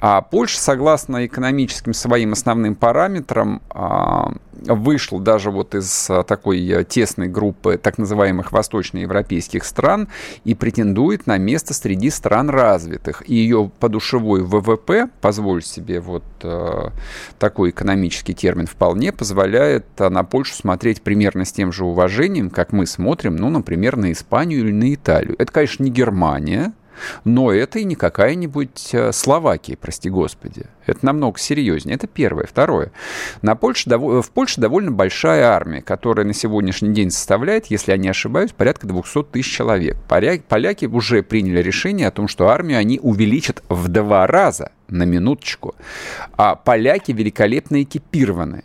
А 0.00 0.20
Польша, 0.20 0.58
согласно 0.58 1.24
экономическим 1.26 1.94
своим 1.94 2.32
основным 2.32 2.74
параметрам, 2.74 3.62
а, 3.70 4.32
вышла 4.66 5.20
даже 5.20 5.50
вот 5.52 5.76
из 5.76 6.10
такой 6.26 6.84
тесной 6.84 7.28
группы 7.28 7.78
так 7.80 7.98
называемых 7.98 8.50
восточноевропейских 8.50 9.64
стран 9.64 10.08
и 10.44 10.54
претендует 10.54 11.26
на 11.26 11.38
место 11.38 11.74
среди 11.74 12.10
стран 12.10 12.23
развитых. 12.48 13.22
И 13.28 13.34
ее 13.34 13.70
подушевой 13.80 14.42
ВВП, 14.42 15.08
позволь 15.20 15.62
себе 15.62 16.00
вот 16.00 16.24
э, 16.42 16.88
такой 17.38 17.70
экономический 17.70 18.34
термин, 18.34 18.66
вполне 18.66 19.12
позволяет 19.12 19.86
э, 19.98 20.08
на 20.08 20.24
Польшу 20.24 20.54
смотреть 20.54 21.02
примерно 21.02 21.44
с 21.44 21.52
тем 21.52 21.72
же 21.72 21.84
уважением, 21.84 22.50
как 22.50 22.72
мы 22.72 22.86
смотрим, 22.86 23.36
ну, 23.36 23.50
например, 23.50 23.96
на 23.96 24.12
Испанию 24.12 24.60
или 24.60 24.72
на 24.72 24.94
Италию. 24.94 25.36
Это, 25.38 25.52
конечно, 25.52 25.82
не 25.82 25.90
Германия, 25.90 26.72
но 27.24 27.52
это 27.52 27.78
и 27.78 27.84
не 27.84 27.94
какая-нибудь 27.94 28.90
э, 28.92 29.12
Словакия, 29.12 29.76
прости 29.76 30.10
господи. 30.10 30.66
Это 30.86 31.04
намного 31.04 31.38
серьезнее. 31.38 31.94
Это 31.96 32.06
первое. 32.06 32.46
Второе. 32.46 32.92
На 33.42 33.54
Польше, 33.54 33.88
в 33.96 34.30
Польше 34.30 34.60
довольно 34.60 34.90
большая 34.90 35.44
армия, 35.44 35.82
которая 35.82 36.26
на 36.26 36.34
сегодняшний 36.34 36.92
день 36.92 37.10
составляет, 37.10 37.66
если 37.66 37.92
я 37.92 37.96
не 37.96 38.08
ошибаюсь, 38.08 38.52
порядка 38.52 38.86
200 38.86 39.24
тысяч 39.24 39.50
человек. 39.50 39.96
Поляки 40.08 40.86
уже 40.86 41.22
приняли 41.22 41.62
решение 41.62 42.08
о 42.08 42.10
том, 42.10 42.28
что 42.28 42.48
армию 42.48 42.78
они 42.78 42.98
увеличат 43.02 43.62
в 43.68 43.88
два 43.88 44.26
раза 44.26 44.72
на 44.88 45.04
минуточку. 45.04 45.74
А 46.36 46.54
поляки 46.54 47.12
великолепно 47.12 47.82
экипированы 47.82 48.64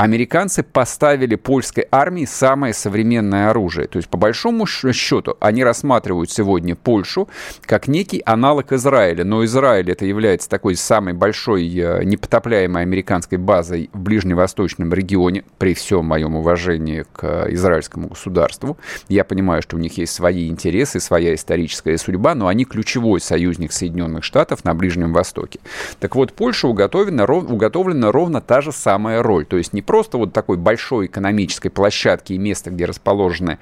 американцы 0.00 0.62
поставили 0.62 1.34
польской 1.34 1.86
армии 1.90 2.24
самое 2.24 2.72
современное 2.72 3.50
оружие. 3.50 3.86
То 3.86 3.98
есть, 3.98 4.08
по 4.08 4.16
большому 4.16 4.66
счету, 4.66 5.36
они 5.40 5.62
рассматривают 5.62 6.30
сегодня 6.30 6.74
Польшу 6.74 7.28
как 7.66 7.86
некий 7.86 8.22
аналог 8.24 8.72
Израиля. 8.72 9.24
Но 9.24 9.44
Израиль 9.44 9.90
это 9.90 10.06
является 10.06 10.48
такой 10.48 10.76
самой 10.76 11.12
большой 11.12 11.68
э, 11.68 12.02
непотопляемой 12.04 12.80
американской 12.80 13.36
базой 13.36 13.90
в 13.92 13.98
ближневосточном 14.00 14.90
регионе, 14.94 15.44
при 15.58 15.74
всем 15.74 16.06
моем 16.06 16.34
уважении 16.34 17.04
к 17.12 17.48
израильскому 17.50 18.08
государству. 18.08 18.78
Я 19.08 19.24
понимаю, 19.24 19.60
что 19.60 19.76
у 19.76 19.78
них 19.78 19.98
есть 19.98 20.14
свои 20.14 20.48
интересы, 20.48 20.98
своя 20.98 21.34
историческая 21.34 21.98
судьба, 21.98 22.34
но 22.34 22.46
они 22.46 22.64
ключевой 22.64 23.20
союзник 23.20 23.70
Соединенных 23.70 24.24
Штатов 24.24 24.64
на 24.64 24.74
Ближнем 24.74 25.12
Востоке. 25.12 25.60
Так 25.98 26.16
вот, 26.16 26.32
Польша 26.32 26.68
уготовлена, 26.68 27.24
уготовлена 27.26 28.10
ровно 28.10 28.40
та 28.40 28.62
же 28.62 28.72
самая 28.72 29.22
роль. 29.22 29.44
То 29.44 29.58
есть 29.58 29.74
не 29.74 29.82
просто 29.90 30.18
вот 30.18 30.32
такой 30.32 30.56
большой 30.56 31.06
экономической 31.06 31.68
площадки 31.68 32.32
и 32.32 32.38
места, 32.38 32.70
где 32.70 32.84
расположены 32.84 33.58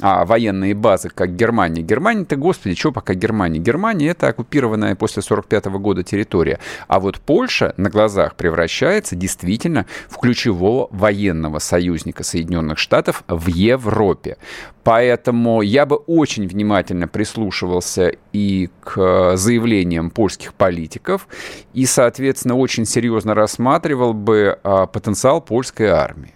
а, 0.00 0.24
военные 0.24 0.74
базы, 0.74 1.08
как 1.08 1.36
Германия. 1.36 1.82
Германия-то, 1.82 2.34
господи, 2.34 2.74
что 2.74 2.90
пока 2.90 3.14
Германия? 3.14 3.60
Германия— 3.60 4.08
это 4.08 4.26
оккупированная 4.26 4.96
после 4.96 5.22
45 5.22 5.66
года 5.66 6.02
территория. 6.02 6.58
А 6.88 6.98
вот 6.98 7.20
Польша 7.20 7.74
на 7.76 7.90
глазах 7.90 8.34
превращается 8.34 9.14
действительно 9.14 9.86
в 10.08 10.18
ключевого 10.18 10.88
военного 10.90 11.60
союзника 11.60 12.24
Соединенных 12.24 12.78
Штатов 12.78 13.22
в 13.28 13.46
Европе. 13.46 14.38
Поэтому 14.84 15.62
я 15.62 15.86
бы 15.86 15.96
очень 15.96 16.48
внимательно 16.48 17.06
прислушивался 17.06 18.14
и 18.32 18.68
к 18.80 19.36
заявлениям 19.36 20.10
польских 20.10 20.54
политиков, 20.54 21.28
и, 21.72 21.86
соответственно, 21.86 22.56
очень 22.56 22.84
серьезно 22.84 23.34
рассматривал 23.34 24.12
бы 24.12 24.58
а, 24.64 24.86
потенциал 24.86 25.40
польской 25.52 25.88
армии. 25.88 26.32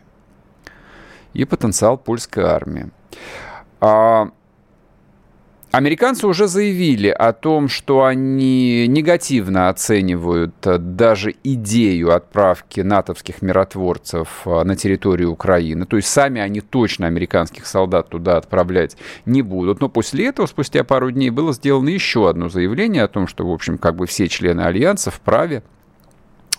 И 1.32 1.46
потенциал 1.46 1.96
польской 1.96 2.44
армии. 2.44 2.90
А, 3.80 4.28
Американцы 5.72 6.26
уже 6.26 6.48
заявили 6.48 7.08
о 7.08 7.32
том, 7.32 7.68
что 7.70 8.04
они 8.04 8.86
негативно 8.86 9.70
оценивают 9.70 10.54
э, 10.66 10.76
даже 10.76 11.34
идею 11.44 12.14
отправки 12.14 12.80
натовских 12.82 13.40
миротворцев 13.40 14.42
э, 14.44 14.64
на 14.64 14.76
территорию 14.76 15.32
Украины. 15.32 15.86
То 15.86 15.96
есть 15.96 16.08
сами 16.08 16.42
они 16.42 16.60
точно 16.60 17.06
американских 17.06 17.66
солдат 17.66 18.10
туда 18.10 18.36
отправлять 18.36 18.98
не 19.24 19.40
будут. 19.40 19.80
Но 19.80 19.88
после 19.88 20.26
этого, 20.26 20.46
спустя 20.46 20.84
пару 20.84 21.10
дней, 21.10 21.30
было 21.30 21.54
сделано 21.54 21.88
еще 21.88 22.28
одно 22.28 22.50
заявление 22.50 23.02
о 23.02 23.08
том, 23.08 23.26
что, 23.26 23.46
в 23.46 23.50
общем, 23.50 23.78
как 23.78 23.96
бы 23.96 24.06
все 24.06 24.28
члены 24.28 24.60
Альянса 24.60 25.10
вправе 25.10 25.62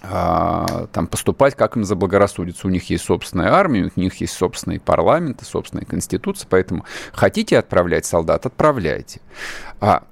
там 0.02 1.08
поступать, 1.08 1.56
как 1.56 1.76
им 1.76 1.84
заблагорассудится. 1.84 2.68
У 2.68 2.70
них 2.70 2.90
есть 2.90 3.06
собственная 3.06 3.52
армия, 3.52 3.92
у 3.96 4.00
них 4.00 4.16
есть 4.22 4.34
собственные 4.34 4.80
парламенты, 4.80 5.46
собственная 5.46 5.86
конституция, 5.86 6.48
поэтому 6.50 6.86
хотите 7.14 7.58
отправлять 7.58 8.06
солдат, 8.06 8.46
отправляйте. 8.46 9.22
А 9.80 10.04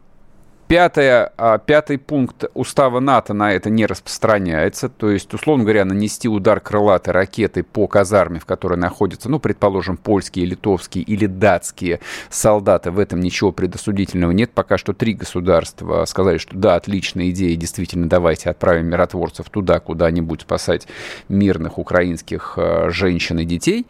Пятое, 0.68 1.32
а, 1.38 1.60
пятый 1.60 2.00
пункт 2.00 2.46
устава 2.56 3.00
НАТО 3.00 3.36
на 3.36 3.52
это 3.52 3.70
не 3.70 3.86
распространяется. 3.86 4.90
То 4.90 5.12
есть, 5.12 5.32
условно 5.32 5.64
говоря, 5.64 5.86
нанести 5.86 6.28
удар 6.28 6.60
крылатой 6.60 7.14
ракетой 7.14 7.62
по 7.62 7.86
казарме, 7.88 8.40
в 8.40 8.46
которой 8.46 8.78
находятся, 8.80 9.30
ну, 9.30 9.40
предположим, 9.40 9.96
польские, 9.96 10.46
литовские 10.46 11.04
или 11.04 11.28
датские 11.28 12.00
солдаты, 12.32 12.90
в 12.90 12.98
этом 12.98 13.20
ничего 13.20 13.52
предосудительного 13.52 14.32
нет. 14.32 14.52
Пока 14.54 14.80
что 14.80 14.94
три 14.94 15.14
государства 15.14 16.04
сказали, 16.06 16.40
что 16.40 16.58
да, 16.58 16.76
отличная 16.76 17.30
идея, 17.30 17.56
действительно, 17.56 18.10
давайте 18.10 18.50
отправим 18.50 18.88
миротворцев 18.88 19.48
туда, 19.52 19.80
куда-нибудь 19.80 20.42
спасать 20.42 20.88
мирных 21.30 21.78
украинских 21.78 22.56
а, 22.58 22.90
женщин 22.90 23.38
и 23.38 23.46
детей. 23.46 23.86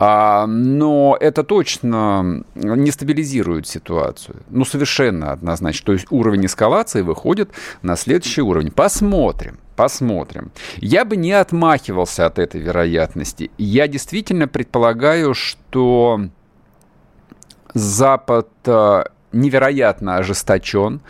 А, 0.00 0.46
но 0.46 1.16
это 1.20 1.42
точно 1.42 2.44
не 2.54 2.90
стабилизирует 2.92 3.66
ситуацию. 3.66 4.36
Ну, 4.48 4.64
совершенно 4.64 5.32
однозначно. 5.32 5.86
То 5.86 5.92
есть 5.92 6.06
уровень 6.10 6.46
эскалации 6.46 7.02
выходит 7.02 7.50
на 7.82 7.96
следующий 7.96 8.42
уровень. 8.42 8.70
Посмотрим. 8.70 9.58
Посмотрим. 9.74 10.52
Я 10.76 11.04
бы 11.04 11.16
не 11.16 11.32
отмахивался 11.32 12.26
от 12.26 12.38
этой 12.38 12.60
вероятности. 12.60 13.50
Я 13.58 13.88
действительно 13.88 14.46
предполагаю, 14.46 15.34
что 15.34 16.20
Запад 17.74 18.48
э, 18.66 19.04
невероятно 19.32 20.16
ожесточен, 20.16 21.00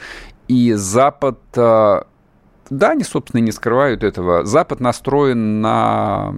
и 0.49 0.73
Запад, 0.73 1.38
э, 1.57 2.02
да, 2.71 2.90
они, 2.90 3.04
собственно, 3.04 3.42
не 3.42 3.52
скрывают 3.52 4.02
этого, 4.02 4.45
Запад 4.47 4.80
настроен 4.80 5.61
на 5.61 6.35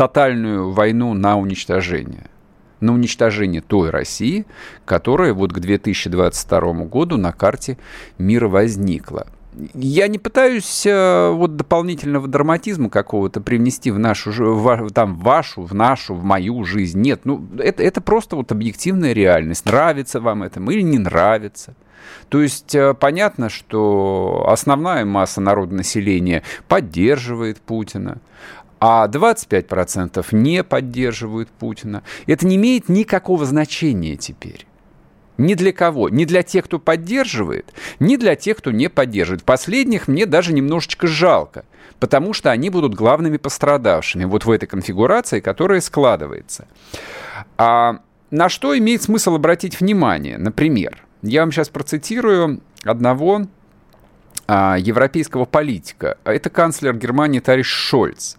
тотальную 0.00 0.70
войну 0.70 1.12
на 1.12 1.36
уничтожение. 1.36 2.30
На 2.80 2.94
уничтожение 2.94 3.60
той 3.60 3.90
России, 3.90 4.46
которая 4.86 5.34
вот 5.34 5.52
к 5.52 5.58
2022 5.58 6.72
году 6.84 7.18
на 7.18 7.32
карте 7.32 7.76
мира 8.16 8.48
возникла. 8.48 9.26
Я 9.74 10.08
не 10.08 10.16
пытаюсь 10.16 10.86
э, 10.86 11.30
вот 11.34 11.56
дополнительного 11.56 12.28
драматизма 12.28 12.88
какого-то 12.88 13.42
привнести 13.42 13.90
в 13.90 13.98
нашу, 13.98 14.30
в, 14.30 14.90
там, 14.90 15.16
вашу, 15.16 15.60
в 15.60 15.74
нашу, 15.74 16.14
в 16.14 16.24
мою 16.24 16.64
жизнь. 16.64 16.98
Нет, 16.98 17.20
ну 17.24 17.46
это, 17.58 17.82
это 17.82 18.00
просто 18.00 18.36
вот 18.36 18.50
объективная 18.52 19.12
реальность. 19.12 19.66
Нравится 19.66 20.18
вам 20.18 20.44
это 20.44 20.60
или 20.60 20.80
не 20.80 20.98
нравится. 20.98 21.74
То 22.30 22.40
есть 22.40 22.74
э, 22.74 22.94
понятно, 22.94 23.50
что 23.50 24.46
основная 24.48 25.04
масса 25.04 25.42
народа 25.42 25.74
населения 25.74 26.42
поддерживает 26.68 27.60
Путина 27.60 28.22
а 28.80 29.06
25% 29.06 30.26
не 30.32 30.64
поддерживают 30.64 31.50
Путина. 31.50 32.02
Это 32.26 32.46
не 32.46 32.56
имеет 32.56 32.88
никакого 32.88 33.44
значения 33.44 34.16
теперь. 34.16 34.66
Ни 35.36 35.54
для 35.54 35.72
кого. 35.72 36.08
Ни 36.08 36.24
для 36.24 36.42
тех, 36.42 36.64
кто 36.64 36.78
поддерживает, 36.78 37.72
ни 37.98 38.16
для 38.16 38.36
тех, 38.36 38.56
кто 38.58 38.70
не 38.70 38.88
поддерживает. 38.88 39.44
Последних 39.44 40.08
мне 40.08 40.26
даже 40.26 40.52
немножечко 40.52 41.06
жалко, 41.06 41.64
потому 41.98 42.32
что 42.32 42.50
они 42.50 42.70
будут 42.70 42.94
главными 42.94 43.36
пострадавшими 43.36 44.24
вот 44.24 44.44
в 44.44 44.50
этой 44.50 44.66
конфигурации, 44.66 45.40
которая 45.40 45.80
складывается. 45.80 46.66
А 47.56 48.00
на 48.30 48.48
что 48.48 48.76
имеет 48.76 49.02
смысл 49.02 49.34
обратить 49.34 49.80
внимание? 49.80 50.38
Например, 50.38 51.02
я 51.22 51.40
вам 51.40 51.52
сейчас 51.52 51.68
процитирую 51.68 52.60
одного 52.84 53.42
а, 54.46 54.76
европейского 54.78 55.44
политика. 55.44 56.18
Это 56.24 56.50
канцлер 56.50 56.94
Германии 56.96 57.40
Тариш 57.40 57.68
Шольц. 57.68 58.36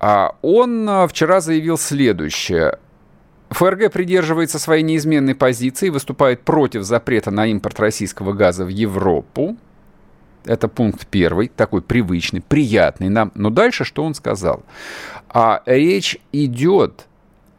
А 0.00 0.36
он 0.42 0.88
а, 0.88 1.06
вчера 1.08 1.40
заявил 1.40 1.76
следующее. 1.76 2.78
ФРГ 3.50 3.90
придерживается 3.92 4.58
своей 4.58 4.82
неизменной 4.82 5.34
позиции 5.34 5.86
и 5.86 5.90
выступает 5.90 6.42
против 6.42 6.82
запрета 6.82 7.30
на 7.30 7.46
импорт 7.46 7.80
российского 7.80 8.32
газа 8.32 8.64
в 8.64 8.68
Европу. 8.68 9.56
Это 10.44 10.68
пункт 10.68 11.06
первый, 11.06 11.48
такой 11.48 11.82
привычный, 11.82 12.40
приятный 12.40 13.08
нам. 13.08 13.32
Но 13.34 13.50
дальше 13.50 13.84
что 13.84 14.04
он 14.04 14.14
сказал? 14.14 14.62
А 15.28 15.62
речь 15.66 16.18
идет 16.32 17.06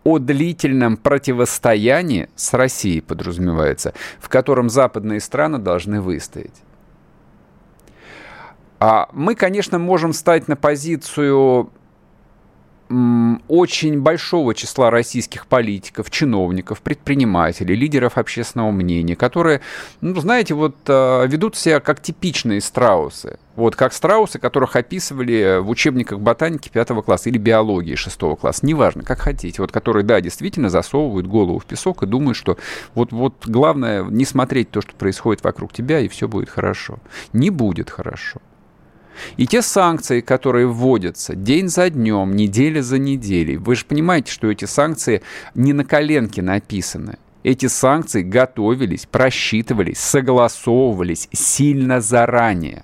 о 0.03 0.17
длительном 0.17 0.97
противостоянии 0.97 2.29
с 2.35 2.53
Россией, 2.53 3.01
подразумевается, 3.01 3.93
в 4.19 4.29
котором 4.29 4.69
западные 4.69 5.19
страны 5.19 5.57
должны 5.57 6.01
выстоять. 6.01 6.63
А 8.79 9.09
мы, 9.11 9.35
конечно, 9.35 9.77
можем 9.77 10.13
стать 10.13 10.47
на 10.47 10.55
позицию 10.55 11.69
очень 12.89 14.01
большого 14.01 14.55
числа 14.55 14.89
российских 14.89 15.45
политиков, 15.45 16.09
чиновников, 16.09 16.81
предпринимателей, 16.81 17.75
лидеров 17.75 18.17
общественного 18.17 18.71
мнения, 18.71 19.15
которые, 19.15 19.61
ну, 20.01 20.19
знаете, 20.19 20.55
вот 20.55 20.75
а, 20.87 21.23
ведут 21.25 21.55
себя 21.55 21.79
как 21.79 22.01
типичные 22.01 22.61
страусы. 22.61 23.37
Вот 23.55 23.75
как 23.75 23.93
страусы, 23.93 24.39
которых 24.39 24.75
описывали 24.75 25.59
в 25.59 25.69
учебниках 25.69 26.19
ботаники 26.19 26.69
пятого 26.69 27.01
класса 27.01 27.29
или 27.29 27.37
биологии 27.37 27.95
шестого 27.95 28.35
класса, 28.35 28.65
неважно, 28.65 29.03
как 29.03 29.19
хотите. 29.19 29.61
Вот 29.61 29.71
которые, 29.71 30.03
да, 30.03 30.19
действительно 30.19 30.69
засовывают 30.69 31.27
голову 31.27 31.59
в 31.59 31.65
песок 31.65 32.01
и 32.01 32.07
думают, 32.07 32.37
что 32.37 32.57
вот, 32.95 33.11
вот 33.11 33.45
главное 33.45 34.03
не 34.03 34.25
смотреть 34.25 34.71
то, 34.71 34.81
что 34.81 34.95
происходит 34.95 35.43
вокруг 35.43 35.73
тебя, 35.73 35.99
и 35.99 36.07
все 36.07 36.27
будет 36.27 36.49
хорошо. 36.49 36.99
Не 37.33 37.49
будет 37.51 37.91
хорошо. 37.91 38.39
И 39.37 39.47
те 39.47 39.61
санкции, 39.61 40.21
которые 40.21 40.67
вводятся 40.67 41.35
день 41.35 41.67
за 41.69 41.89
днем, 41.89 42.35
неделя 42.35 42.81
за 42.81 42.97
неделей, 42.97 43.57
вы 43.57 43.75
же 43.75 43.85
понимаете, 43.85 44.31
что 44.31 44.49
эти 44.49 44.65
санкции 44.65 45.21
не 45.55 45.73
на 45.73 45.85
коленке 45.85 46.41
написаны. 46.41 47.17
Эти 47.43 47.67
санкции 47.67 48.21
готовились, 48.21 49.05
просчитывались, 49.05 49.99
согласовывались 49.99 51.29
сильно 51.31 52.01
заранее. 52.01 52.83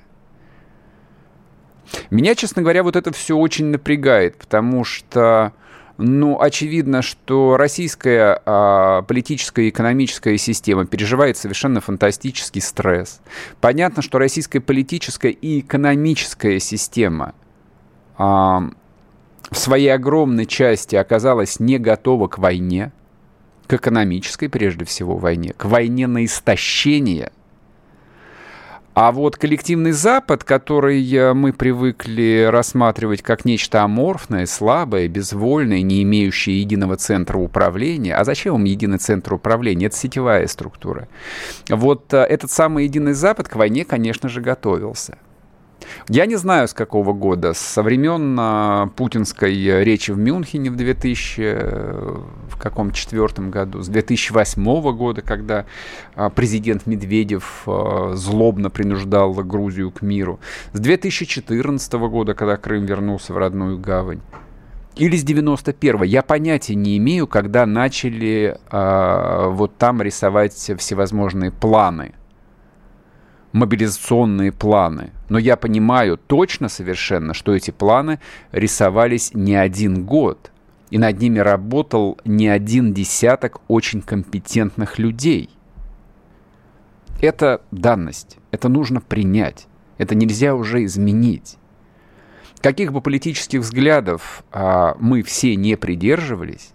Меня, 2.10 2.36
честно 2.36 2.62
говоря, 2.62 2.84
вот 2.84 2.96
это 2.96 3.12
все 3.12 3.38
очень 3.38 3.66
напрягает, 3.66 4.38
потому 4.38 4.84
что 4.84 5.54
ну, 5.98 6.42
очевидно, 6.42 7.02
что 7.02 7.56
российская 7.56 8.42
а, 8.46 9.04
политическая 9.04 9.66
и 9.66 9.70
экономическая 9.70 10.38
система 10.38 10.86
переживает 10.86 11.38
совершенно 11.38 11.80
фантастический 11.80 12.62
стресс. 12.62 13.22
Понятно, 13.62 14.02
что 14.02 14.18
российская 14.18 14.60
политическая 14.60 15.32
и 15.32 15.62
экономическая 15.62 16.60
система 16.60 17.34
а, 18.18 18.70
в 19.50 19.58
своей 19.58 19.90
огромной 19.90 20.46
части 20.46 20.98
оказалась 20.98 21.62
не 21.62 21.78
готова 21.78 22.28
к 22.28 22.40
войне, 22.40 22.92
к 23.68 23.74
экономической, 23.74 24.50
прежде 24.50 24.84
всего, 24.84 25.16
войне, 25.16 25.54
к 25.54 25.66
войне 25.66 26.08
на 26.08 26.26
истощение– 26.26 27.32
а 28.96 29.12
вот 29.12 29.36
коллективный 29.36 29.92
Запад, 29.92 30.46
который 30.46 31.14
э, 31.14 31.34
мы 31.34 31.52
привыкли 31.52 32.48
рассматривать 32.50 33.22
как 33.22 33.44
нечто 33.44 33.84
аморфное, 33.84 34.46
слабое, 34.46 35.10
безвольное, 35.10 35.82
не 35.82 36.02
имеющее 36.04 36.62
единого 36.62 36.96
центра 36.96 37.38
управления. 37.38 38.16
А 38.16 38.24
зачем 38.24 38.54
вам 38.54 38.64
единый 38.64 38.98
центр 38.98 39.34
управления? 39.34 39.88
Это 39.88 39.98
сетевая 39.98 40.48
структура. 40.48 41.10
Вот 41.68 42.14
э, 42.14 42.20
этот 42.20 42.52
самый 42.52 42.86
единый 42.86 43.12
Запад 43.12 43.50
к 43.50 43.58
войне, 43.58 43.84
конечно 43.84 44.30
же, 44.30 44.40
готовился. 44.40 45.18
Я 46.08 46.26
не 46.26 46.36
знаю, 46.36 46.68
с 46.68 46.74
какого 46.74 47.14
года, 47.14 47.54
со 47.54 47.82
времен 47.82 48.38
а, 48.40 48.88
путинской 48.96 49.84
речи 49.84 50.12
в 50.12 50.18
Мюнхене 50.18 50.70
в 50.70 50.76
2000, 50.76 51.42
э, 51.42 52.20
в 52.50 52.60
каком 52.60 52.92
четвертом 52.92 53.52
году, 53.52 53.82
с 53.82 53.88
2008 53.88 54.92
года, 54.96 55.22
когда 55.22 55.66
а, 56.16 56.30
президент 56.30 56.86
Медведев 56.86 57.64
а, 57.66 58.14
злобно 58.16 58.70
принуждал 58.70 59.34
Грузию 59.34 59.92
к 59.92 60.02
миру, 60.02 60.40
с 60.74 60.80
2014 60.80 61.94
года, 61.94 62.34
когда 62.34 62.58
Крым 62.58 62.86
вернулся 62.86 63.34
в 63.34 63.38
родную 63.38 63.80
гавань, 63.80 64.22
или 64.96 65.18
с 65.18 65.26
91-го. 65.26 66.04
Я 66.04 66.22
понятия 66.22 66.76
не 66.76 66.98
имею, 66.98 67.28
когда 67.28 67.66
начали 67.66 68.58
э, 68.72 69.48
вот 69.50 69.78
там 69.78 70.02
рисовать 70.02 70.54
всевозможные 70.54 71.52
планы– 71.52 72.14
мобилизационные 73.56 74.52
планы. 74.52 75.12
Но 75.30 75.38
я 75.38 75.56
понимаю 75.56 76.18
точно 76.18 76.68
совершенно, 76.68 77.34
что 77.34 77.56
эти 77.56 77.72
планы 77.72 78.20
рисовались 78.52 79.34
не 79.34 79.56
один 79.56 80.06
год. 80.06 80.52
И 80.90 80.98
над 80.98 81.20
ними 81.22 81.40
работал 81.40 82.20
не 82.26 82.50
один 82.50 82.94
десяток 82.94 83.62
очень 83.70 84.02
компетентных 84.02 85.00
людей. 85.00 85.50
Это 87.22 87.62
данность, 87.72 88.40
это 88.52 88.68
нужно 88.68 89.00
принять, 89.00 89.68
это 89.98 90.16
нельзя 90.16 90.54
уже 90.54 90.84
изменить. 90.84 91.56
Каких 92.60 92.92
бы 92.92 93.00
политических 93.00 93.62
взглядов 93.62 94.44
а, 94.52 94.98
мы 95.00 95.24
все 95.24 95.56
не 95.56 95.78
придерживались, 95.78 96.74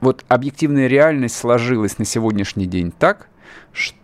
вот 0.00 0.24
объективная 0.28 0.86
реальность 0.86 1.36
сложилась 1.36 1.98
на 1.98 2.04
сегодняшний 2.04 2.66
день 2.66 2.92
так, 2.92 3.28
что 3.72 3.96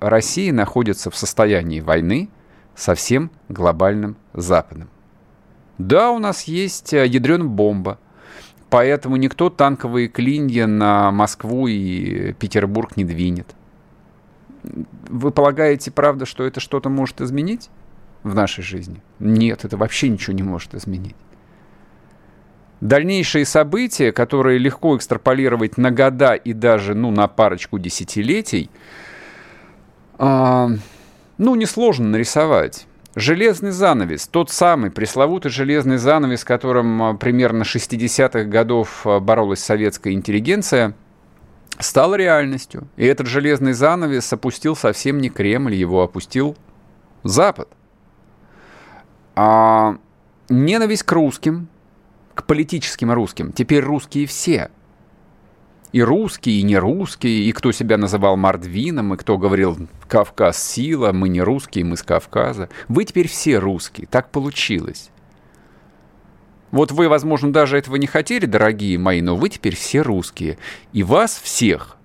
Россия 0.00 0.52
находится 0.52 1.10
в 1.10 1.16
состоянии 1.16 1.80
войны 1.80 2.28
со 2.74 2.94
всем 2.94 3.30
глобальным 3.48 4.16
Западом. 4.32 4.88
Да, 5.78 6.10
у 6.10 6.18
нас 6.18 6.44
есть 6.44 6.92
э, 6.92 7.06
ядреная 7.06 7.46
бомба, 7.46 7.98
поэтому 8.68 9.16
никто 9.16 9.50
танковые 9.50 10.08
клинья 10.08 10.66
на 10.66 11.10
Москву 11.10 11.66
и 11.66 12.32
Петербург 12.34 12.96
не 12.96 13.04
двинет. 13.04 13.54
Вы 14.62 15.30
полагаете, 15.30 15.90
правда, 15.90 16.26
что 16.26 16.44
это 16.44 16.60
что-то 16.60 16.90
может 16.90 17.20
изменить 17.20 17.70
в 18.22 18.34
нашей 18.34 18.62
жизни? 18.62 19.02
Нет, 19.18 19.64
это 19.64 19.76
вообще 19.76 20.08
ничего 20.08 20.34
не 20.34 20.42
может 20.42 20.74
изменить 20.74 21.16
дальнейшие 22.80 23.44
события, 23.44 24.12
которые 24.12 24.58
легко 24.58 24.96
экстраполировать 24.96 25.76
на 25.76 25.90
года 25.90 26.34
и 26.34 26.52
даже 26.52 26.94
ну, 26.94 27.10
на 27.10 27.28
парочку 27.28 27.78
десятилетий, 27.78 28.70
э, 30.20 30.76
ну, 31.38 31.54
несложно 31.54 32.08
нарисовать. 32.08 32.86
Железный 33.16 33.72
занавес, 33.72 34.28
тот 34.28 34.50
самый 34.50 34.90
пресловутый 34.90 35.50
железный 35.50 35.96
занавес, 35.96 36.44
которым 36.44 37.02
а, 37.02 37.14
примерно 37.14 37.64
60-х 37.64 38.44
годов 38.44 39.04
а, 39.04 39.18
боролась 39.18 39.58
советская 39.58 40.12
интеллигенция, 40.12 40.94
стал 41.80 42.14
реальностью. 42.14 42.86
И 42.96 43.04
этот 43.04 43.26
железный 43.26 43.72
занавес 43.72 44.32
опустил 44.32 44.76
совсем 44.76 45.18
не 45.18 45.28
Кремль, 45.28 45.74
его 45.74 46.02
опустил 46.02 46.56
Запад. 47.24 47.68
А 49.34 49.96
ненависть 50.48 51.02
к 51.02 51.12
русским– 51.12 51.68
к 52.40 52.46
политическим 52.46 53.12
русским. 53.12 53.52
Теперь 53.52 53.84
русские 53.84 54.26
все. 54.26 54.70
И 55.92 56.02
русские, 56.02 56.60
и 56.60 56.62
не 56.62 56.78
русские, 56.78 57.44
и 57.44 57.52
кто 57.52 57.72
себя 57.72 57.96
называл 57.96 58.36
Мордвином, 58.36 59.14
и 59.14 59.16
кто 59.16 59.38
говорил 59.38 59.76
«Кавказ– 60.08 60.62
сила», 60.72 61.12
мы 61.12 61.28
не 61.28 61.42
русские, 61.42 61.84
мы 61.84 61.96
с 61.96 62.02
Кавказа. 62.02 62.68
Вы 62.88 63.04
теперь 63.04 63.28
все 63.28 63.58
русские, 63.58 64.06
так 64.06 64.30
получилось. 64.30 65.10
Вот 66.70 66.92
вы, 66.92 67.08
возможно, 67.08 67.52
даже 67.52 67.76
этого 67.76 67.96
не 67.96 68.06
хотели, 68.06 68.46
дорогие 68.46 68.98
мои, 68.98 69.20
но 69.20 69.34
вы 69.34 69.48
теперь 69.48 69.74
все 69.74 70.02
русские. 70.02 70.58
И 70.92 71.02
вас 71.02 71.40
всех 71.42 71.96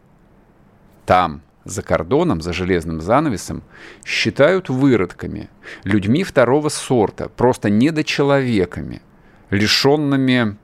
там, 1.05 1.41
за 1.65 1.83
кордоном, 1.83 2.41
за 2.41 2.53
железным 2.53 3.01
занавесом, 3.01 3.61
считают 4.03 4.69
выродками, 4.69 5.49
людьми 5.83 6.23
второго 6.23 6.69
сорта, 6.69 7.29
просто 7.29 7.69
недочеловеками– 7.69 9.01
лишенными, 9.49 10.57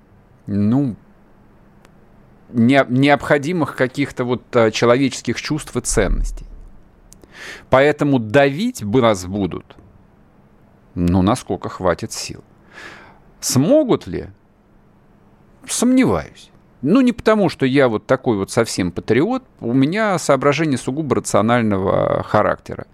ну, 0.48 0.96
не, 2.54 2.86
необходимых 2.90 3.76
каких-то 3.76 4.24
вот 4.24 4.44
а, 4.56 4.72
человеческих 4.72 5.42
чувств 5.42 5.76
и 5.76 5.82
ценностей. 5.82 6.46
Поэтому 7.70 8.20
давить 8.20 8.84
бы 8.84 9.02
нас 9.02 9.26
будут, 9.26 9.76
ну, 10.96 11.22
насколько 11.22 11.70
хватит 11.70 12.12
сил. 12.12 12.44
Смогут 13.40 14.08
ли? 14.08 14.28
Сомневаюсь. 15.68 16.52
Ну, 16.82 17.02
не 17.02 17.12
потому, 17.12 17.50
что 17.50 17.66
я 17.66 17.88
вот 17.88 18.08
такой 18.08 18.38
вот 18.38 18.52
совсем 18.52 18.92
патриот, 18.92 19.44
у 19.60 19.74
меня 19.74 20.18
соображение 20.18 20.78
сугубо 20.78 21.18
рационального 21.18 22.24
характера. 22.24 22.88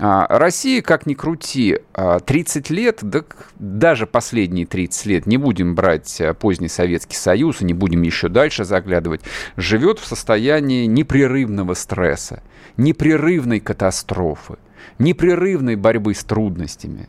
А, 0.00 0.26
Россия, 0.38 0.82
как 0.82 1.06
ни 1.06 1.14
крути, 1.14 1.78
30 1.94 2.70
а, 2.70 2.74
лет, 2.74 2.98
да, 3.02 3.22
даже 3.58 4.06
последние 4.06 4.66
30 4.66 5.06
лет, 5.06 5.26
не 5.26 5.36
будем 5.36 5.74
брать 5.74 6.20
а, 6.20 6.34
поздний 6.34 6.68
Советский 6.68 7.16
Союз 7.16 7.60
не 7.60 7.74
будем 7.74 8.02
еще 8.02 8.28
дальше 8.28 8.64
заглядывать, 8.64 9.20
живет 9.56 10.00
в 10.00 10.06
состоянии 10.06 10.86
непрерывного 10.86 11.74
стресса, 11.74 12.42
непрерывной 12.76 13.60
катастрофы, 13.60 14.56
непрерывной 14.98 15.76
борьбы 15.76 16.14
с 16.14 16.24
трудностями. 16.24 17.08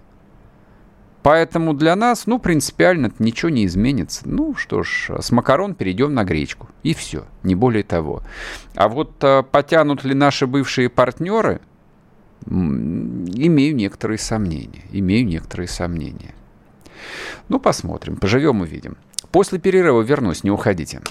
Поэтому 1.23 1.73
для 1.73 1.95
нас, 1.95 2.27
ну, 2.27 2.37
принципиально 2.37 3.11
ничего 3.17 3.49
не 3.49 3.65
изменится. 3.65 4.29
Ну, 4.29 4.53
что 4.53 4.83
ж, 4.83 5.09
с 5.21 5.31
макарон 5.31 5.73
перейдем 5.73 6.13
на 6.13 6.23
гречку. 6.23 6.69
И 6.83 6.93
все, 6.93 7.25
не 7.41 7.55
более 7.55 7.81
того. 7.81 8.21
А 8.75 8.87
вот 8.87 9.17
потянут 9.49 10.03
ли 10.03 10.13
наши 10.13 10.45
бывшие 10.45 10.87
партнеры– 10.87 11.61
имею 12.47 13.75
некоторые 13.75 14.17
сомнения. 14.17 14.83
Имею 14.91 15.25
некоторые 15.25 15.67
сомнения. 15.67 16.33
Ну, 17.49 17.59
посмотрим, 17.59 18.17
поживем 18.17 18.61
увидим. 18.61 18.97
После 19.31 19.59
перерыва 19.59 20.01
вернусь, 20.01 20.43
не 20.43 20.51
уходите. 20.51 21.01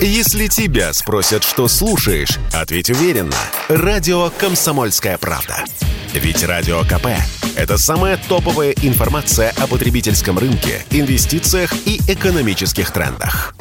Если 0.00 0.48
тебя 0.48 0.92
спросят, 0.92 1.44
что 1.44 1.68
слушаешь, 1.68 2.38
ответь 2.52 2.90
уверенно. 2.90 3.36
Радио 3.68 4.30
«Комсомольская 4.38 5.16
правда». 5.16 5.64
Ведь 6.12 6.42
Радио 6.44 6.80
КП– 6.82 7.06
это 7.56 7.78
самая 7.78 8.18
топовая 8.28 8.72
информация 8.82 9.52
о 9.58 9.66
потребительском 9.66 10.38
рынке, 10.38 10.84
инвестициях 10.90 11.72
и 11.86 12.00
экономических 12.08 12.90
трендах. 12.90 13.54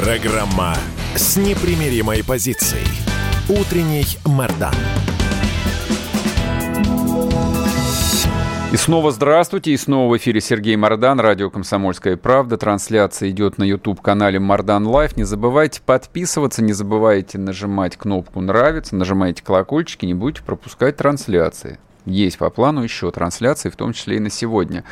Программа 0.00 0.76
с 1.16 1.36
непримиримой 1.36 2.22
позицией. 2.22 2.86
Утренний 3.48 4.06
Мардан. 4.24 4.72
И 8.72 8.76
снова 8.76 9.10
здравствуйте, 9.10 9.72
и 9.72 9.76
снова 9.76 10.12
в 10.12 10.16
эфире 10.16 10.40
Сергей 10.40 10.76
Мардан, 10.76 11.18
радио 11.18 11.50
«Комсомольская 11.50 12.16
правда». 12.16 12.56
Трансляция 12.56 13.30
идет 13.30 13.58
на 13.58 13.64
YouTube-канале 13.64 14.38
Мардан 14.38 14.86
Live. 14.86 15.16
Не 15.16 15.24
забывайте 15.24 15.80
подписываться, 15.84 16.62
не 16.62 16.74
забывайте 16.74 17.36
нажимать 17.36 17.96
кнопку 17.96 18.40
«Нравится», 18.40 18.94
нажимайте 18.94 19.42
колокольчики, 19.42 20.06
не 20.06 20.14
будете 20.14 20.44
пропускать 20.44 20.96
трансляции 20.96 21.80
есть 22.08 22.38
по 22.38 22.50
плану 22.50 22.82
еще 22.82 23.10
трансляции, 23.10 23.70
в 23.70 23.76
том 23.76 23.92
числе 23.92 24.16
и 24.16 24.20
на 24.20 24.30
сегодня. 24.30 24.84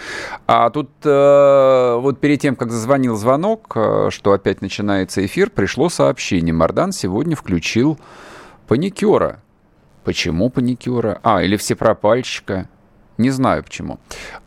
А 0.46 0.70
тут 0.70 0.90
э, 1.04 1.96
вот 2.00 2.20
перед 2.20 2.40
тем, 2.40 2.56
как 2.56 2.70
зазвонил 2.70 3.16
звонок, 3.16 3.72
э, 3.74 4.08
что 4.10 4.32
опять 4.32 4.62
начинается 4.62 5.24
эфир, 5.24 5.50
пришло 5.50 5.88
сообщение. 5.88 6.52
Мардан 6.52 6.92
сегодня 6.92 7.36
включил 7.36 7.98
паникера. 8.68 9.40
Почему 10.04 10.50
паникера? 10.50 11.20
А, 11.22 11.42
или 11.42 11.56
все 11.56 11.74
пропальщика. 11.74 12.68
Не 13.18 13.30
знаю 13.30 13.64
почему. 13.64 13.98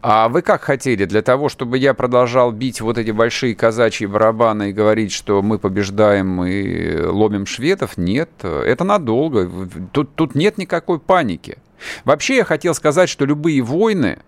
А 0.01 0.29
вы 0.29 0.41
как 0.43 0.61
хотели? 0.61 1.05
Для 1.05 1.21
того, 1.21 1.49
чтобы 1.49 1.77
я 1.77 1.93
продолжал 1.93 2.51
бить 2.51 2.81
вот 2.81 2.97
эти 2.97 3.09
большие 3.11 3.55
казачьи 3.55 4.05
барабаны 4.05 4.69
и 4.69 4.73
говорить, 4.73 5.11
что 5.11 5.41
мы 5.41 5.57
побеждаем 5.57 6.43
и 6.43 7.01
ломим 7.01 7.47
шведов? 7.47 7.97
Нет. 7.97 8.29
Это 8.43 8.83
надолго. 8.83 9.49
Тут, 9.91 10.13
тут 10.13 10.35
нет 10.35 10.59
никакой 10.59 10.99
паники. 10.99 11.57
Вообще 12.05 12.37
я 12.37 12.43
хотел 12.43 12.73
сказать, 12.73 13.09
что 13.09 13.25
любые 13.25 13.61
войны, 13.61 14.19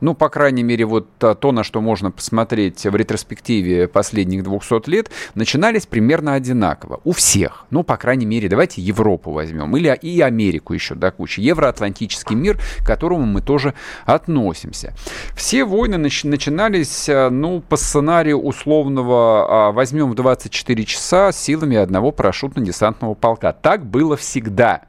ну, 0.00 0.14
по 0.14 0.28
крайней 0.28 0.62
мере, 0.62 0.84
вот 0.84 1.08
то, 1.18 1.52
на 1.52 1.64
что 1.64 1.80
можно 1.80 2.10
посмотреть 2.10 2.84
в 2.84 2.94
ретроспективе 2.94 3.88
последних 3.88 4.42
200 4.42 4.90
лет, 4.90 5.10
начинались 5.34 5.86
примерно 5.86 6.34
одинаково. 6.34 7.00
У 7.04 7.12
всех. 7.12 7.64
Ну, 7.70 7.84
по 7.84 7.96
крайней 7.96 8.26
мере, 8.26 8.50
давайте 8.50 8.82
Европу 8.82 9.30
возьмем. 9.30 9.74
Или 9.76 9.98
и 10.02 10.20
Америку 10.20 10.74
еще 10.74 10.94
до 10.94 11.10
кучи. 11.10 11.40
Евроатлантический 11.40 12.36
мир, 12.36 12.58
к 12.80 12.86
которому 12.86 13.24
мы 13.24 13.40
тоже 13.40 13.72
относимся. 14.04 14.94
Все 15.34 15.64
войны 15.64 15.94
нач- 15.94 16.28
начинались, 16.28 17.08
э, 17.08 17.30
ну, 17.30 17.62
по 17.62 17.76
сценарию 17.76 18.38
условного 18.42 19.68
а, 19.68 19.72
возьмем 19.72 20.10
в 20.10 20.14
24 20.14 20.84
часа 20.84 21.32
силами 21.32 21.78
одного 21.78 22.10
парашютно-десантного 22.10 23.14
полка. 23.14 23.52
Так 23.52 23.86
было 23.86 24.18
всегда. 24.18 24.82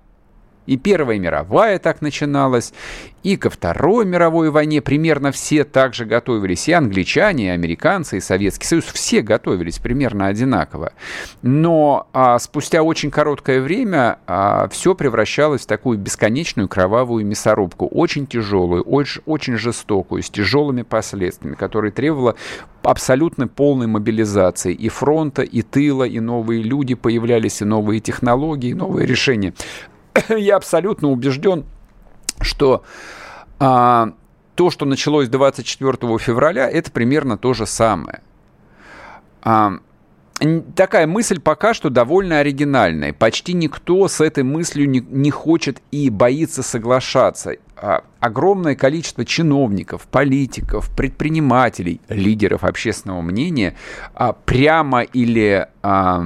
И 0.66 0.78
Первая 0.78 1.20
мировая 1.20 1.80
так 1.80 2.02
начиналась, 2.02 2.74
и 3.24 3.38
ко 3.38 3.50
Второй 3.50 4.06
мировой 4.06 4.52
войне 4.52 4.82
примерно 4.82 5.32
все 5.32 5.64
также 5.64 6.06
готовились. 6.06 6.68
И 6.68 6.74
англичане, 6.74 7.48
и 7.48 7.50
американцы, 7.50 8.18
и 8.18 8.22
Советский 8.22 8.68
Союз, 8.68 8.86
все 8.86 9.22
готовились 9.22 9.80
примерно 9.80 10.28
одинаково. 10.28 10.94
Но 11.42 12.08
а, 12.14 12.38
спустя 12.40 12.84
очень 12.84 13.12
короткое 13.12 13.62
время 13.62 14.20
а, 14.28 14.68
все 14.70 14.96
превращалось 14.96 15.62
в 15.62 15.68
такую 15.68 15.98
бесконечную 15.98 16.68
кровавую 16.68 17.26
мясорубку. 17.26 17.88
Очень 17.88 18.28
тяжелую, 18.28 18.84
очень, 18.84 19.22
очень 19.26 19.58
жестокую, 19.58 20.22
с 20.22 20.30
тяжелыми 20.30 20.84
последствиями, 20.84 21.56
которая 21.56 21.92
требовала 21.92 22.36
абсолютно 22.84 23.48
полной 23.48 23.88
мобилизации 23.88 24.74
и 24.74 24.90
фронта, 24.90 25.42
и 25.42 25.62
тыла, 25.62 26.04
и 26.04 26.20
новые 26.20 26.62
люди 26.62 26.96
появлялись, 26.96 27.62
и 27.62 27.66
новые 27.66 28.00
технологии, 28.00 28.70
и 28.70 28.74
новые 28.76 29.08
решения. 29.08 29.54
я 30.30 30.56
абсолютно 30.56 31.10
убежден, 31.10 31.66
что 32.42 32.84
а, 33.60 34.14
то, 34.56 34.70
что 34.70 34.86
началось 34.86 35.28
24 35.30 36.18
февраля, 36.18 36.70
это 36.70 36.92
примерно 36.92 37.38
то 37.38 37.54
же 37.54 37.66
самое. 37.66 38.22
А, 39.42 39.80
такая 40.76 41.08
мысль 41.08 41.40
пока 41.40 41.74
что 41.74 41.90
довольно 41.90 42.40
оригинальная. 42.40 43.14
Почти 43.14 43.54
никто 43.54 44.08
с 44.08 44.22
этой 44.22 44.44
мыслью 44.44 44.90
не, 44.90 45.00
не 45.00 45.32
хочет 45.32 45.82
и 45.92 46.10
боится 46.10 46.64
соглашаться. 46.64 47.58
А, 47.78 48.04
огромное 48.20 48.76
количество 48.76 49.26
чиновников, 49.26 50.08
политиков, 50.08 50.90
предпринимателей, 50.96 52.02
лидеров 52.10 52.64
общественного 52.64 53.22
мнения 53.22 53.76
а, 54.14 54.34
прямо 54.34 55.02
или 55.02 55.68
а, 55.84 56.24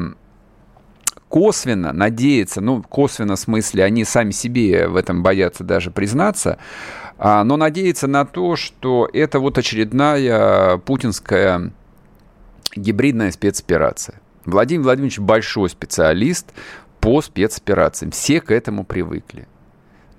косвенно 1.30 1.94
надеется, 1.94 2.60
ну, 2.60 2.84
косвенно 2.84 3.36
в 3.36 3.39
смысле, 3.39 3.86
они 3.86 4.04
сами 4.04 4.32
себе 4.32 4.88
в 4.88 4.96
этом 4.96 5.24
боятся 5.24 5.63
даже 5.63 5.92
признаться, 5.92 6.58
а, 7.18 7.44
но 7.44 7.56
надеется 7.56 8.08
на 8.08 8.26
то, 8.26 8.56
что 8.56 9.10
это 9.13 9.39
вот 9.39 9.58
очередная 9.58 10.78
путинская 10.78 11.72
гибридная 12.76 13.32
спецоперация. 13.32 14.20
Владимир 14.46 14.84
Владимирович 14.84 15.20
большой 15.20 15.70
специалист 15.70 16.48
по 17.00 17.22
спецоперациям. 17.22 18.12
Все 18.12 18.42
к 18.42 18.52
этому 18.52 18.84
привыкли. 18.84 19.48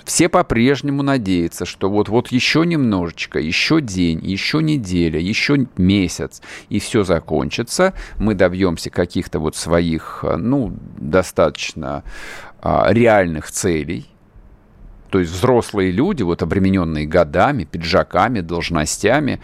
Все 0.04 0.28
по-прежнему 0.28 1.02
надеются, 1.02 1.64
что 1.64 1.90
вот, 1.90 2.08
вот 2.08 2.28
еще 2.28 2.64
немножечко, 2.64 3.38
еще 3.38 3.80
день, 3.80 4.20
еще 4.22 4.62
неделя, 4.62 5.18
еще 5.18 5.66
месяц, 5.76 6.42
и 6.68 6.78
все 6.78 7.04
закончится. 7.04 7.94
Мы 8.18 8.34
добьемся 8.34 8.90
каких-то 8.90 9.38
вот 9.38 9.56
своих, 9.56 10.24
ну, 10.36 10.76
достаточно 10.98 12.04
а, 12.60 12.88
реальных 12.92 13.50
целей 13.50 14.06
то 15.10 15.18
есть 15.18 15.32
взрослые 15.32 15.90
люди, 15.90 16.22
вот 16.22 16.42
обремененные 16.42 17.06
годами, 17.06 17.64
пиджаками, 17.64 18.40
должностями, 18.40 19.40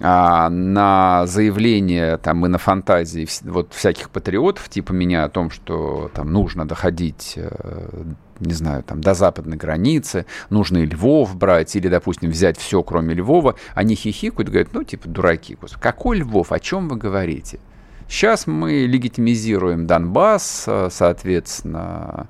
а, 0.00 0.50
на 0.50 1.26
заявление 1.26 2.18
там 2.18 2.44
и 2.44 2.48
на 2.48 2.58
фантазии 2.58 3.26
вот 3.44 3.72
всяких 3.72 4.10
патриотов, 4.10 4.68
типа 4.68 4.92
меня 4.92 5.24
о 5.24 5.28
том, 5.28 5.50
что 5.50 6.10
там 6.14 6.32
нужно 6.32 6.66
доходить 6.66 7.34
э, 7.36 8.04
не 8.40 8.52
знаю, 8.52 8.82
там, 8.82 9.00
до 9.00 9.14
западной 9.14 9.56
границы, 9.56 10.26
нужно 10.50 10.78
и 10.78 10.86
Львов 10.86 11.36
брать, 11.36 11.74
или, 11.74 11.88
допустим, 11.88 12.30
взять 12.30 12.58
все, 12.58 12.82
кроме 12.82 13.14
Львова, 13.14 13.54
они 13.74 13.94
хихикают, 13.94 14.48
говорят, 14.48 14.74
ну, 14.74 14.84
типа, 14.84 15.08
дураки. 15.08 15.56
Какой 15.80 16.18
Львов? 16.18 16.52
О 16.52 16.60
чем 16.60 16.88
вы 16.88 16.96
говорите? 16.96 17.60
Сейчас 18.08 18.46
мы 18.46 18.86
легитимизируем 18.86 19.86
Донбасс, 19.86 20.64
э, 20.66 20.88
соответственно, 20.92 22.28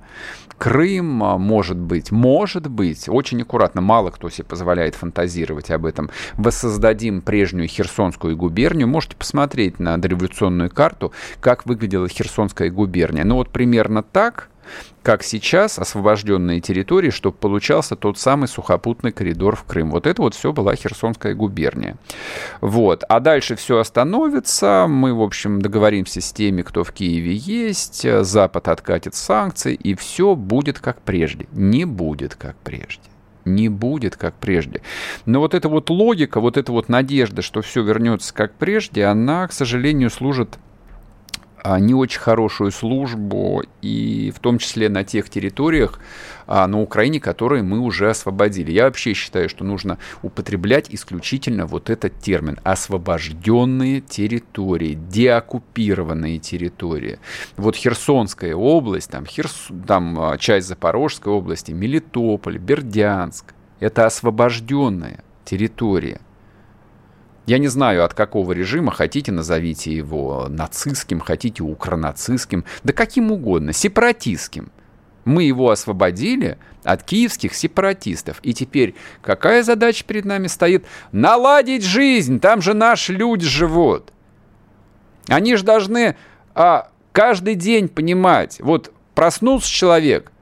Крым, 0.59 1.23
а, 1.23 1.38
может 1.38 1.77
быть, 1.77 2.11
может 2.11 2.69
быть, 2.69 3.09
очень 3.09 3.42
аккуратно, 3.42 3.81
мало 3.81 4.11
кто 4.11 4.31
себе 4.31 4.45
позволяет 4.45 4.95
фантазировать 4.95 5.71
об 5.71 5.85
этом. 5.85 6.11
Воссоздадим 6.35 7.21
прежнюю 7.21 7.69
Херсонскую 7.69 8.37
губернию. 8.37 8.88
Можете 8.88 9.16
посмотреть 9.16 9.79
на 9.79 9.99
дореволюционную 9.99 10.71
карту, 10.71 11.12
как 11.40 11.66
выглядела 11.66 12.09
Херсонская 12.09 12.71
губерния. 12.71 13.25
Ну 13.25 13.37
вот 13.37 13.51
примерно 13.51 14.03
так 14.03 14.49
как 15.02 15.22
сейчас 15.22 15.79
освобожденные 15.79 16.61
территории, 16.61 17.11
чтобы 17.11 17.37
получался 17.37 17.96
тот 17.96 18.18
самый 18.18 18.48
сухопутный 18.48 19.12
коридор 19.12 19.57
в 19.57 19.64
Крым. 19.64 19.90
Вот 19.90 20.07
это 20.07 20.22
вот 20.22 20.35
все 20.35 20.52
была 20.52 20.74
Херсонская 20.74 21.35
губерния. 21.35 21.96
Вот. 22.61 23.05
А 23.09 23.20
дальше 23.20 23.57
все 23.57 23.79
остановится, 23.79 24.87
мы, 24.88 25.14
в 25.14 25.22
общем, 25.22 25.62
договоримся 25.62 26.20
с 26.20 26.33
теми, 26.33 26.62
кто 26.62 26.85
в 26.85 26.92
Киеве 26.92 27.35
есть, 27.35 28.07
Запад 28.24 28.68
откатит 28.68 29.14
санкции, 29.14 29.74
и 29.74 29.94
все 29.94 30.35
будет 30.35 30.81
как 30.81 31.00
прежде. 31.02 31.46
Не 31.52 31.85
будет 31.85 32.35
как 32.35 32.57
прежде 32.57 33.02
не 33.46 33.68
будет 33.68 34.16
как 34.16 34.35
прежде. 34.35 34.83
Но 35.24 35.40
вот 35.40 35.55
эта 35.55 35.68
вот 35.68 35.88
логика, 35.88 36.40
вот 36.40 36.57
эта 36.57 36.72
вот 36.72 36.88
надежда, 36.88 37.40
что 37.40 37.62
все 37.62 37.83
вернется 37.83 38.35
как 38.35 38.52
прежде, 38.55 39.05
она, 39.05 39.46
к 39.48 39.52
сожалению, 39.52 40.11
служит 40.11 40.59
не 41.79 41.95
очень 41.95 42.21
хорошую 42.21 42.71
службу, 42.71 43.62
и 43.83 44.33
в 44.35 44.40
том 44.40 44.59
числе 44.59 44.88
на 44.88 45.05
тех 45.05 45.29
территориях 45.29 45.99
а, 46.47 46.66
на 46.66 46.81
Украине, 46.81 47.21
которые 47.21 47.62
мы 47.62 47.81
уже 47.81 48.11
освободили. 48.11 48.71
Я 48.71 48.85
вообще 48.85 49.14
считаю, 49.14 49.49
что 49.49 49.64
нужно 49.64 49.99
употреблять 50.23 50.87
исключительно 50.90 51.66
вот 51.66 51.90
этот 51.90 52.19
термин 52.21 52.59
«освобожденные 52.62 54.01
территории», 54.01 54.95
«деоккупированные 54.95 56.38
территории». 56.38 57.19
Вот 57.57 57.77
Херсонская 57.77 58.55
область, 58.55 59.11
там, 59.11 59.27
Херс... 59.27 59.69
там 59.87 60.19
а, 60.19 60.38
часть 60.38 60.69
Запорожской 60.69 61.33
области, 61.33 61.73
Мелитополь, 61.73 62.59
Бердянск– 62.59 63.55
это 63.81 64.07
освобожденная 64.07 65.25
территория. 65.45 66.21
Я 67.47 67.59
не 67.59 67.69
знаю, 67.69 68.05
от 68.05 68.13
какого 68.13 68.53
режима, 68.53 68.91
хотите 68.91 69.31
назовите 69.31 69.95
его 69.95 70.47
нацистским, 70.49 71.21
хотите 71.21 71.63
укронацистским, 71.63 72.65
да 72.83 72.93
каким 72.93 73.31
угодно, 73.31 73.73
сепаратистским. 73.73 74.71
Мы 75.25 75.45
его 75.45 75.71
освободили 75.71 76.59
от 76.83 77.05
киевских 77.05 77.55
сепаратистов. 77.55 78.41
И 78.43 78.53
теперь 78.53 78.95
какая 79.23 79.63
задача 79.63 80.05
перед 80.05 80.25
нами 80.25 80.49
стоит? 80.49 80.85
Наладить 81.13 81.85
жизнь, 81.85 82.41
там 82.41 82.63
же 82.63 82.75
наши 82.75 83.13
люди 83.13 83.47
живут. 83.47 84.13
Они 85.29 85.55
же 85.55 85.65
должны 85.65 86.17
а, 86.55 86.89
каждый 87.13 87.55
день 87.55 87.89
понимать, 87.89 88.59
вот 88.61 88.93
проснулся 89.15 89.69
человек, 89.69 90.33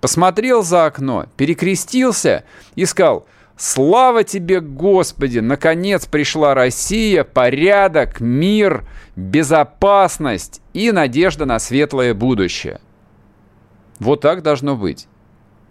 посмотрел 0.00 0.62
за 0.62 0.86
окно, 0.86 1.26
перекрестился 1.36 2.44
и 2.76 2.84
сказал– 2.84 3.26
Слава 3.56 4.24
тебе, 4.24 4.60
Господи! 4.60 5.38
Наконец 5.38 6.06
пришла 6.06 6.54
Россия, 6.54 7.24
порядок, 7.24 8.20
мир, 8.20 8.84
безопасность 9.14 10.60
и 10.72 10.90
надежда 10.90 11.44
на 11.44 11.58
светлое 11.58 12.14
будущее. 12.14 12.80
Вот 13.98 14.20
так 14.20 14.42
должно 14.42 14.76
быть. 14.76 15.06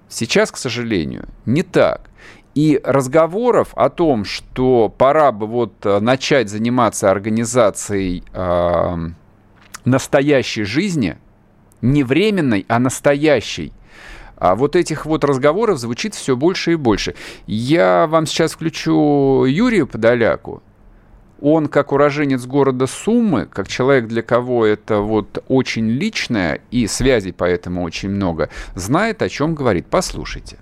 Сейчас, 0.08 0.52
к 0.52 0.58
сожалению, 0.58 1.28
не 1.46 1.63
так. 1.63 2.10
И 2.54 2.80
разговоров 2.84 3.70
о 3.76 3.89
том, 3.89 4.26
что 4.26 4.89
пора 4.89 5.32
бы 5.32 5.48
вот 5.48 5.86
э, 5.86 6.00
начать 6.00 6.50
заниматься 6.50 7.10
организацией 7.10 8.24
э, 8.34 8.98
настоящей 9.86 10.63
жизни, 10.63 11.17
не 11.82 12.04
временной, 12.04 12.65
а 12.67 12.80
настоящей, 12.80 13.72
а 14.42 14.56
вот 14.56 14.76
этих 14.76 15.06
вот 15.06 15.24
разговоров 15.24 15.78
звучит 15.78 16.16
все 16.16 16.36
больше 16.36 16.72
и 16.72 16.76
больше. 16.76 17.14
Я 17.46 18.08
вам 18.08 18.26
сейчас 18.26 18.54
включу 18.54 19.46
Юрия 19.46 19.86
Подоляку. 19.86 20.64
Он, 21.42 21.68
как 21.68 21.92
уроженец 21.92 22.48
города 22.48 22.88
Суммы, 22.88 23.46
как 23.46 23.68
человек, 23.68 24.08
для 24.08 24.24
кого 24.24 24.66
это 24.66 24.98
вот 24.98 25.44
очень 25.48 25.88
личное, 25.88 26.62
и 26.72 26.88
связей 26.88 27.34
поэтому 27.34 27.84
очень 27.84 28.10
много, 28.10 28.50
знает, 28.74 29.22
о 29.22 29.30
чем 29.30 29.54
говорит. 29.54 29.86
Послушайте. 29.92 30.58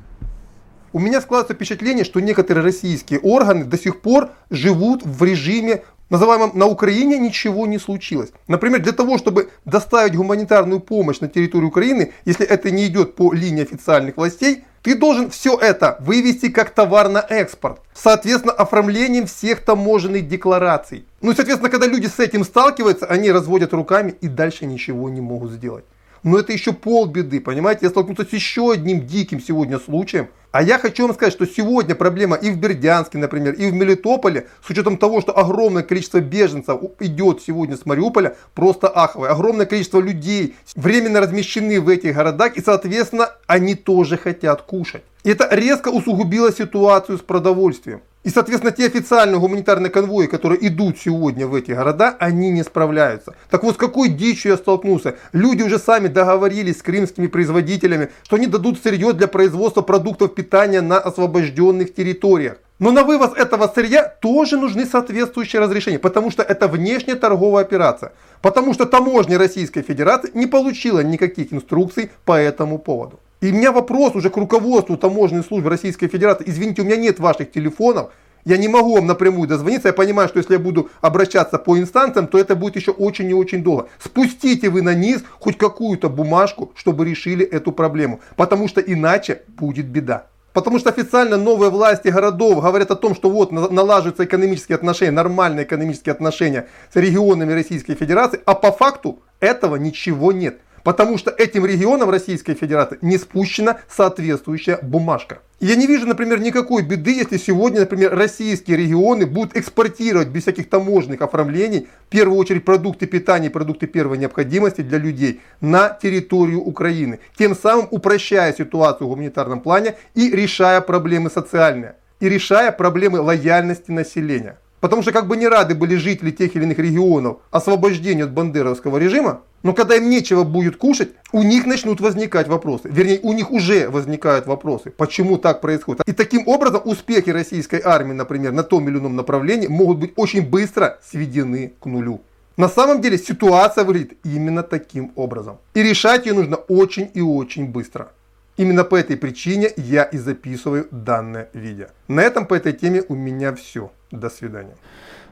У 0.92 1.00
меня 1.00 1.22
складывается 1.22 1.54
впечатление, 1.54 2.04
что 2.04 2.20
некоторые 2.20 2.66
российские 2.66 3.22
органы 3.22 3.64
до 3.64 3.78
сих 3.78 4.02
пор 4.02 4.32
живут 4.50 5.06
в 5.06 5.24
режиме 5.24 5.84
называемом 6.10 6.52
на 6.54 6.66
Украине 6.66 7.18
ничего 7.18 7.68
не 7.68 7.78
случилось. 7.78 8.32
Например, 8.48 8.82
для 8.82 8.92
того, 8.92 9.18
чтобы 9.18 9.50
доставить 9.66 10.16
гуманитарную 10.16 10.80
помощь 10.80 11.20
на 11.20 11.28
территорию 11.28 11.70
Украины, 11.70 12.14
если 12.26 12.46
это 12.46 12.72
не 12.72 12.88
идет 12.88 13.16
по 13.16 13.34
линии 13.34 13.64
официальных 13.64 14.18
властей, 14.18 14.64
ты 14.82 14.96
должен 14.96 15.30
все 15.30 15.58
это 15.58 15.98
вывести 16.00 16.50
как 16.50 16.70
товар 16.72 17.10
на 17.10 17.20
экспорт. 17.20 17.82
Соответственно, 17.94 18.54
оформлением 18.54 19.26
всех 19.26 19.62
таможенных 19.62 20.28
деклараций. 20.28 21.06
Ну 21.22 21.32
и, 21.32 21.36
соответственно, 21.36 21.70
когда 21.70 21.88
люди 21.88 22.08
с 22.08 22.20
этим 22.20 22.44
сталкиваются, 22.44 23.06
они 23.06 23.32
разводят 23.32 23.74
руками 23.74 24.16
и 24.22 24.28
дальше 24.28 24.66
ничего 24.66 25.10
не 25.10 25.22
могут 25.22 25.52
сделать. 25.52 25.84
Но 26.24 26.38
это 26.38 26.52
еще 26.52 26.74
полбеды, 26.74 27.40
понимаете? 27.40 27.82
Я 27.84 27.90
столкнулся 27.90 28.26
с 28.26 28.34
еще 28.34 28.72
одним 28.72 29.06
диким 29.06 29.42
сегодня 29.42 29.80
случаем, 29.80 30.28
а 30.52 30.64
я 30.64 30.80
хочу 30.80 31.06
вам 31.06 31.14
сказать, 31.14 31.34
что 31.34 31.46
сегодня 31.46 31.94
проблема 31.94 32.36
и 32.36 32.50
в 32.50 32.58
Бердянске, 32.58 33.20
например, 33.20 33.54
и 33.54 33.70
в 33.70 33.74
Мелитополе, 33.74 34.48
с 34.66 34.70
учетом 34.70 34.98
того, 34.98 35.22
что 35.22 35.38
огромное 35.38 35.84
количество 35.84 36.20
беженцев 36.20 36.82
идет 37.00 37.42
сегодня 37.42 37.78
с 37.78 37.86
Мариуполя, 37.86 38.36
просто 38.56 38.88
аховое. 38.88 39.30
Огромное 39.30 39.68
количество 39.68 40.00
людей 40.00 40.56
временно 40.76 41.20
размещены 41.20 41.80
в 41.80 41.88
этих 41.88 42.16
городах, 42.16 42.58
и, 42.58 42.62
соответственно, 42.62 43.30
они 43.46 43.76
тоже 43.76 44.18
хотят 44.18 44.64
кушать. 44.64 45.04
И 45.24 45.30
это 45.30 45.48
резко 45.52 45.90
усугубило 45.90 46.52
ситуацию 46.52 47.20
с 47.20 47.22
продовольствием. 47.22 48.02
И, 48.24 48.30
соответственно, 48.30 48.74
те 48.74 48.86
официальные 48.86 49.40
гуманитарные 49.40 49.90
конвои, 49.90 50.28
которые 50.28 50.68
идут 50.68 50.98
сегодня 51.00 51.48
в 51.48 51.56
эти 51.56 51.72
города, 51.72 52.18
они 52.20 52.52
не 52.52 52.64
справляются. 52.64 53.34
Так 53.50 53.64
вот, 53.64 53.76
с 53.76 53.78
какой 53.78 54.10
дичью 54.10 54.52
я 54.52 54.58
столкнулся? 54.58 55.16
Люди 55.32 55.64
уже 55.64 55.80
сами 55.80 56.10
договорились 56.10 56.80
с 56.80 56.84
крымскими 56.84 57.28
производителями, 57.28 58.10
что 58.24 58.36
они 58.36 58.48
дадут 58.48 58.82
сырье 58.84 59.14
для 59.14 59.28
производства 59.28 59.82
продуктов 59.82 60.36
питания 60.36 60.82
на 60.82 61.00
освобожденных 61.00 61.94
территориях. 61.96 62.58
Но 62.78 62.92
на 62.92 63.04
вывоз 63.04 63.32
этого 63.38 63.72
сырья 63.74 64.04
тоже 64.04 64.58
нужны 64.58 64.86
соответствующие 64.86 65.62
разрешения, 65.62 66.00
потому 66.00 66.30
что 66.30 66.44
это 66.44 66.68
внешняя 66.68 67.16
торговая 67.16 67.64
операция. 67.64 68.12
Потому 68.42 68.74
что 68.74 68.86
таможня 68.86 69.38
Российской 69.38 69.82
Федерации 69.82 70.32
не 70.34 70.46
получила 70.46 71.00
никаких 71.00 71.54
инструкций 71.54 72.12
по 72.26 72.34
этому 72.38 72.80
поводу. 72.80 73.20
И 73.42 73.52
у 73.52 73.56
меня 73.56 73.72
вопрос 73.72 74.16
уже 74.16 74.30
к 74.30 74.36
руководству 74.36 74.98
таможенной 74.98 75.44
службы 75.44 75.70
Российской 75.70 76.08
Федерации. 76.08 76.44
Извините, 76.48 76.82
у 76.82 76.86
меня 76.86 76.98
нет 76.98 77.20
ваших 77.20 77.52
телефонов. 77.52 78.12
Я 78.44 78.58
не 78.58 78.68
могу 78.68 78.96
вам 78.96 79.08
напрямую 79.08 79.48
дозвониться. 79.48 79.90
Я 79.90 79.94
понимаю, 79.94 80.28
что 80.28 80.40
если 80.40 80.54
я 80.54 80.60
буду 80.60 80.90
обращаться 81.00 81.58
по 81.58 81.78
инстанциям, 81.78 82.28
то 82.28 82.38
это 82.38 82.56
будет 82.56 82.76
еще 82.76 82.92
очень 82.92 83.30
и 83.30 83.34
очень 83.34 83.64
долго. 83.64 83.88
Спустите 83.98 84.70
вы 84.70 84.82
на 84.82 84.94
низ 84.94 85.24
хоть 85.40 85.58
какую-то 85.58 86.10
бумажку, 86.10 86.74
чтобы 86.76 87.06
решили 87.06 87.46
эту 87.46 87.72
проблему. 87.72 88.20
Потому 88.36 88.68
что 88.68 88.82
иначе 88.82 89.44
будет 89.48 89.86
беда. 89.86 90.28
Потому 90.52 90.80
что 90.80 90.90
официально 90.90 91.38
новые 91.38 91.70
власти 91.70 92.10
городов 92.10 92.62
говорят 92.62 92.92
о 92.92 92.96
том, 92.96 93.16
что 93.16 93.30
вот 93.30 93.52
налаживаются 93.52 94.26
экономические 94.26 94.76
отношения, 94.76 95.12
нормальные 95.12 95.64
экономические 95.64 96.12
отношения 96.12 96.68
с 96.92 96.96
регионами 96.96 97.54
Российской 97.54 97.96
Федерации, 97.96 98.42
а 98.46 98.56
по 98.56 98.72
факту 98.72 99.20
этого 99.40 99.78
ничего 99.78 100.32
нет. 100.34 100.60
Потому 100.84 101.18
что 101.18 101.32
этим 101.32 101.66
регионам 101.66 102.10
Российской 102.10 102.54
Федерации 102.54 102.98
не 103.02 103.18
спущена 103.18 103.80
соответствующая 103.90 104.80
бумажка. 104.82 105.40
я 105.60 105.76
не 105.76 105.88
вижу, 105.88 106.08
например, 106.08 106.40
никакой 106.40 106.84
беды, 106.84 107.12
если 107.12 107.38
сегодня, 107.38 107.82
например, 107.82 108.16
российские 108.16 108.78
регионы 108.78 109.26
будут 109.26 109.56
экспортировать 109.56 110.30
без 110.30 110.44
всяких 110.44 110.70
таможенных 110.70 111.22
оформлений, 111.22 111.88
в 112.08 112.10
первую 112.10 112.38
очередь, 112.38 112.66
продукты 112.66 113.06
питания 113.06 113.50
продукты 113.50 113.88
первой 113.88 114.18
необходимости 114.18 114.82
для 114.82 114.98
людей 114.98 115.42
на 115.62 115.90
территорию 115.90 116.62
Украины. 116.62 117.20
Тем 117.38 117.56
самым 117.56 117.88
упрощая 117.92 118.54
ситуацию 118.54 119.08
в 119.08 119.10
гуманитарном 119.12 119.62
плане 119.62 119.96
и 120.16 120.32
решая 120.32 120.82
проблемы 120.82 121.30
социальные. 121.30 121.96
И 122.20 122.28
решая 122.28 122.72
проблемы 122.72 123.22
лояльности 123.22 123.92
населения. 123.92 124.58
Потому 124.80 125.02
что 125.02 125.12
как 125.12 125.28
бы 125.28 125.36
не 125.36 125.48
рады 125.48 125.76
были 125.76 125.96
жители 125.96 126.32
тех 126.32 126.56
или 126.56 126.64
иных 126.64 126.80
регионов 126.80 127.38
освобождению 127.52 128.26
от 128.26 128.32
бандеровского 128.32 128.98
режима, 128.98 129.42
но 129.62 129.74
когда 129.74 129.96
им 129.96 130.10
нечего 130.10 130.44
будет 130.44 130.78
кушать, 130.78 131.10
у 131.34 131.44
них 131.44 131.66
начнут 131.66 132.00
возникать 132.00 132.48
вопросы. 132.48 132.90
Вернее, 132.90 133.20
у 133.24 133.34
них 133.34 133.52
уже 133.52 133.90
возникают 133.90 134.48
вопросы, 134.48 134.90
почему 134.90 135.38
так 135.38 135.60
происходит. 135.60 136.02
И 136.08 136.14
таким 136.14 136.48
образом 136.48 136.82
успехи 136.86 137.30
российской 137.30 137.82
армии, 137.84 138.14
например, 138.14 138.54
на 138.54 138.64
том 138.64 138.88
или 138.88 138.98
ином 138.98 139.16
направлении 139.16 139.68
могут 139.68 139.98
быть 139.98 140.14
очень 140.16 140.48
быстро 140.48 141.00
сведены 141.04 141.74
к 141.82 141.86
нулю. 141.86 142.22
На 142.56 142.70
самом 142.70 143.02
деле 143.02 143.18
ситуация 143.18 143.84
выглядит 143.84 144.18
именно 144.24 144.64
таким 144.64 145.12
образом. 145.16 145.60
И 145.74 145.84
решать 145.84 146.26
ее 146.26 146.34
нужно 146.34 146.56
очень 146.58 147.10
и 147.14 147.22
очень 147.22 147.68
быстро. 147.68 148.12
Именно 148.58 148.84
по 148.84 148.98
этой 148.98 149.16
причине 149.16 149.72
я 149.78 150.04
и 150.04 150.18
записываю 150.18 150.88
данное 150.92 151.50
видео. 151.54 151.88
На 152.10 152.22
этом 152.22 152.46
по 152.46 152.56
этой 152.56 152.74
теме 152.74 153.04
у 153.08 153.16
меня 153.16 153.56
все. 153.56 153.92
До 154.12 154.30
свидания. 154.30 154.76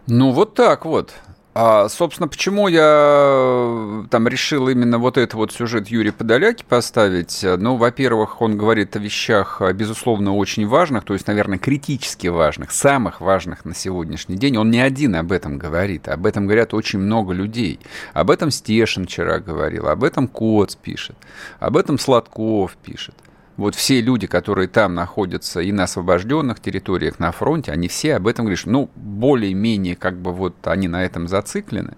Ну 0.08 0.32
вот 0.32 0.54
так 0.54 0.86
вот. 0.86 1.14
А, 1.60 1.90
собственно, 1.90 2.28
почему 2.28 2.68
я 2.68 2.84
э, 2.84 4.04
там 4.12 4.28
решил 4.28 4.70
именно 4.70 5.00
вот 5.00 5.18
этот 5.18 5.34
вот 5.34 5.52
сюжет 5.52 5.88
Юрия 5.88 6.12
Подоляки 6.12 6.64
поставить? 6.64 7.44
Ну, 7.44 7.78
во-первых, 7.78 8.44
он 8.44 8.58
говорит 8.58 8.96
о 8.96 9.00
вещах, 9.00 9.60
э, 9.62 9.74
безусловно, 9.74 10.36
очень 10.36 10.68
важных, 10.68 11.04
то 11.04 11.14
есть, 11.14 11.26
наверное, 11.26 11.58
критически 11.58 12.28
важных, 12.28 12.70
самых 12.70 13.22
важных 13.22 13.66
на 13.66 13.74
сегодняшний 13.74 14.36
день. 14.36 14.56
Он 14.58 14.70
не 14.70 14.80
один 14.80 15.16
об 15.16 15.32
этом 15.32 15.58
говорит, 15.58 16.08
об 16.08 16.28
этом 16.28 16.46
говорят 16.46 16.76
очень 16.76 17.00
много 17.00 17.34
людей. 17.34 17.80
Об 18.14 18.30
этом 18.30 18.52
Стешин 18.52 19.08
вчера 19.08 19.40
говорил, 19.40 19.88
об 19.88 20.04
этом 20.04 20.28
Коц 20.28 20.76
пишет, 20.76 21.16
об 21.60 21.76
этом 21.76 21.98
Сладков 21.98 22.78
пишет 22.84 23.16
вот 23.58 23.74
все 23.74 24.02
люди, 24.02 24.28
которые 24.28 24.68
там 24.68 24.94
находятся 24.94 25.60
и 25.62 25.72
на 25.72 25.84
освобожденных 25.84 26.60
территориях, 26.60 27.20
на 27.20 27.32
фронте, 27.32 27.72
они 27.72 27.88
все 27.88 28.16
об 28.16 28.28
этом 28.28 28.46
говорят, 28.46 28.66
ну, 28.66 28.90
более-менее 28.96 29.96
как 29.96 30.16
бы 30.18 30.32
вот 30.32 30.56
они 30.66 30.88
на 30.88 31.04
этом 31.04 31.28
зациклены. 31.28 31.96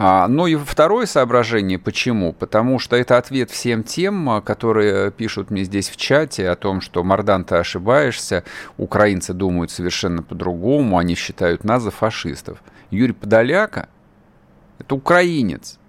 А, 0.00 0.28
ну 0.28 0.46
и 0.46 0.54
второе 0.54 1.06
соображение, 1.06 1.76
почему? 1.76 2.32
Потому 2.32 2.78
что 2.78 2.94
это 2.94 3.18
ответ 3.18 3.50
всем 3.50 3.82
тем, 3.82 4.40
которые 4.42 5.10
пишут 5.10 5.50
мне 5.50 5.64
здесь 5.64 5.88
в 5.88 5.96
чате 5.96 6.48
о 6.48 6.54
том, 6.54 6.80
что 6.80 7.02
Мардан, 7.02 7.44
ты 7.44 7.56
ошибаешься, 7.56 8.44
украинцы 8.76 9.34
думают 9.34 9.72
совершенно 9.72 10.22
по-другому, 10.22 10.98
они 10.98 11.16
считают 11.16 11.64
нас 11.64 11.82
за 11.82 11.90
фашистов. 11.90 12.62
Юрий 12.92 13.12
Подоляка– 13.12 13.88
это 14.78 14.94
украинец. 14.94 15.80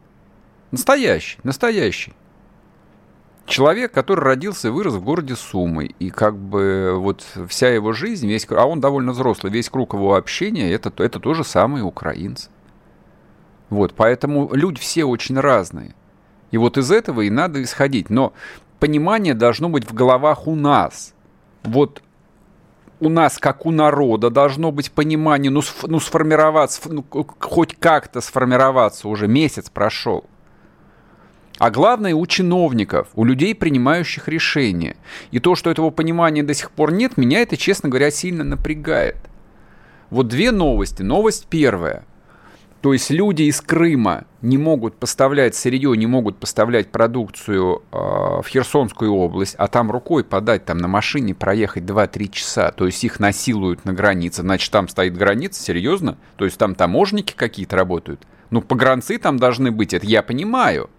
Настоящий, 0.71 1.37
настоящий. 1.43 2.13
Человек, 3.49 3.91
который 3.91 4.23
родился 4.23 4.67
и 4.67 4.71
вырос 4.71 4.93
в 4.93 5.03
городе 5.03 5.35
Сумы, 5.35 5.85
и 5.97 6.11
как 6.11 6.37
бы 6.37 6.93
вот 6.95 7.25
вся 7.47 7.69
его 7.69 7.93
жизнь, 7.93 8.27
весь, 8.27 8.45
а 8.51 8.65
он 8.65 8.79
довольно 8.79 9.11
взрослый, 9.11 9.51
весь 9.51 9.69
круг 9.69 9.95
его 9.95 10.13
общения, 10.13 10.71
это, 10.71 10.93
это 11.03 11.19
тоже 11.19 11.43
самые 11.43 11.83
украинцы. 11.83 12.51
Вот, 13.71 13.95
поэтому 13.95 14.53
люди 14.53 14.79
все 14.79 15.03
очень 15.03 15.39
разные. 15.39 15.95
И 16.51 16.57
вот 16.57 16.77
из 16.77 16.91
этого 16.91 17.21
и 17.21 17.31
надо 17.31 17.63
исходить. 17.63 18.11
Но 18.11 18.33
понимание 18.79 19.33
должно 19.33 19.67
быть 19.67 19.89
в 19.89 19.95
головах 19.95 20.45
у 20.45 20.53
нас. 20.53 21.15
Вот 21.63 22.03
у 22.99 23.09
нас, 23.09 23.39
как 23.39 23.65
у 23.65 23.71
народа, 23.71 24.29
должно 24.29 24.71
быть 24.71 24.91
понимание, 24.91 25.49
ну, 25.49 25.61
ну 25.87 25.99
сформироваться, 25.99 26.81
ну, 26.85 27.03
хоть 27.39 27.75
как-то 27.79 28.21
сформироваться, 28.21 29.07
уже 29.07 29.27
месяц 29.27 29.71
прошел 29.71 30.28
а 31.59 31.69
главное 31.71 32.15
у 32.15 32.25
чиновников, 32.25 33.09
у 33.15 33.25
людей, 33.25 33.53
принимающих 33.53 34.27
решения. 34.27 34.95
И 35.31 35.39
то, 35.39 35.55
что 35.55 35.69
этого 35.69 35.91
понимания 35.91 36.41
до 36.41 36.53
сих 36.53 36.71
пор 36.71 36.91
нет, 36.91 37.17
меня 37.17 37.41
это, 37.41 37.57
честно 37.57 37.89
говоря, 37.89 38.09
сильно 38.11 38.43
напрягает. 38.43 39.17
Вот 40.09 40.29
две 40.29 40.51
новости. 40.51 41.03
Новость 41.03 41.47
первая. 41.49 42.05
То 42.81 42.93
есть 42.93 43.09
люди 43.09 43.43
из 43.43 43.59
Крыма 43.59 44.23
не 44.41 44.57
могут 44.57 44.95
поставлять 44.95 45.53
сырье, 45.53 45.97
не 45.97 46.07
могут 46.07 46.37
поставлять 46.37 46.89
продукцию 46.89 47.83
э, 47.91 47.97
в 47.97 48.45
Херсонскую 48.47 49.13
область, 49.13 49.55
а 49.57 49.67
там 49.67 49.91
рукой 49.91 50.23
подать, 50.23 50.63
там 50.63 50.77
на 50.77 50.87
машине 50.87 51.35
проехать 51.35 51.83
2-3 51.83 52.29
часа. 52.29 52.71
То 52.71 52.85
есть 52.85 53.03
их 53.03 53.19
насилуют 53.19 53.83
на 53.83 53.91
границе. 53.91 54.43
Значит, 54.43 54.71
там 54.71 54.87
стоит 54.87 55.17
граница, 55.17 55.61
серьезно? 55.61 56.17
То 56.37 56.45
есть 56.45 56.57
там 56.57 56.73
таможники 56.73 57.33
какие-то 57.35 57.75
работают? 57.75 58.25
Ну, 58.49 58.61
погранцы 58.61 59.17
там 59.17 59.37
должны 59.37 59.71
быть, 59.71 59.93
это 59.93 60.05
я 60.05 60.23
понимаю. 60.23 60.89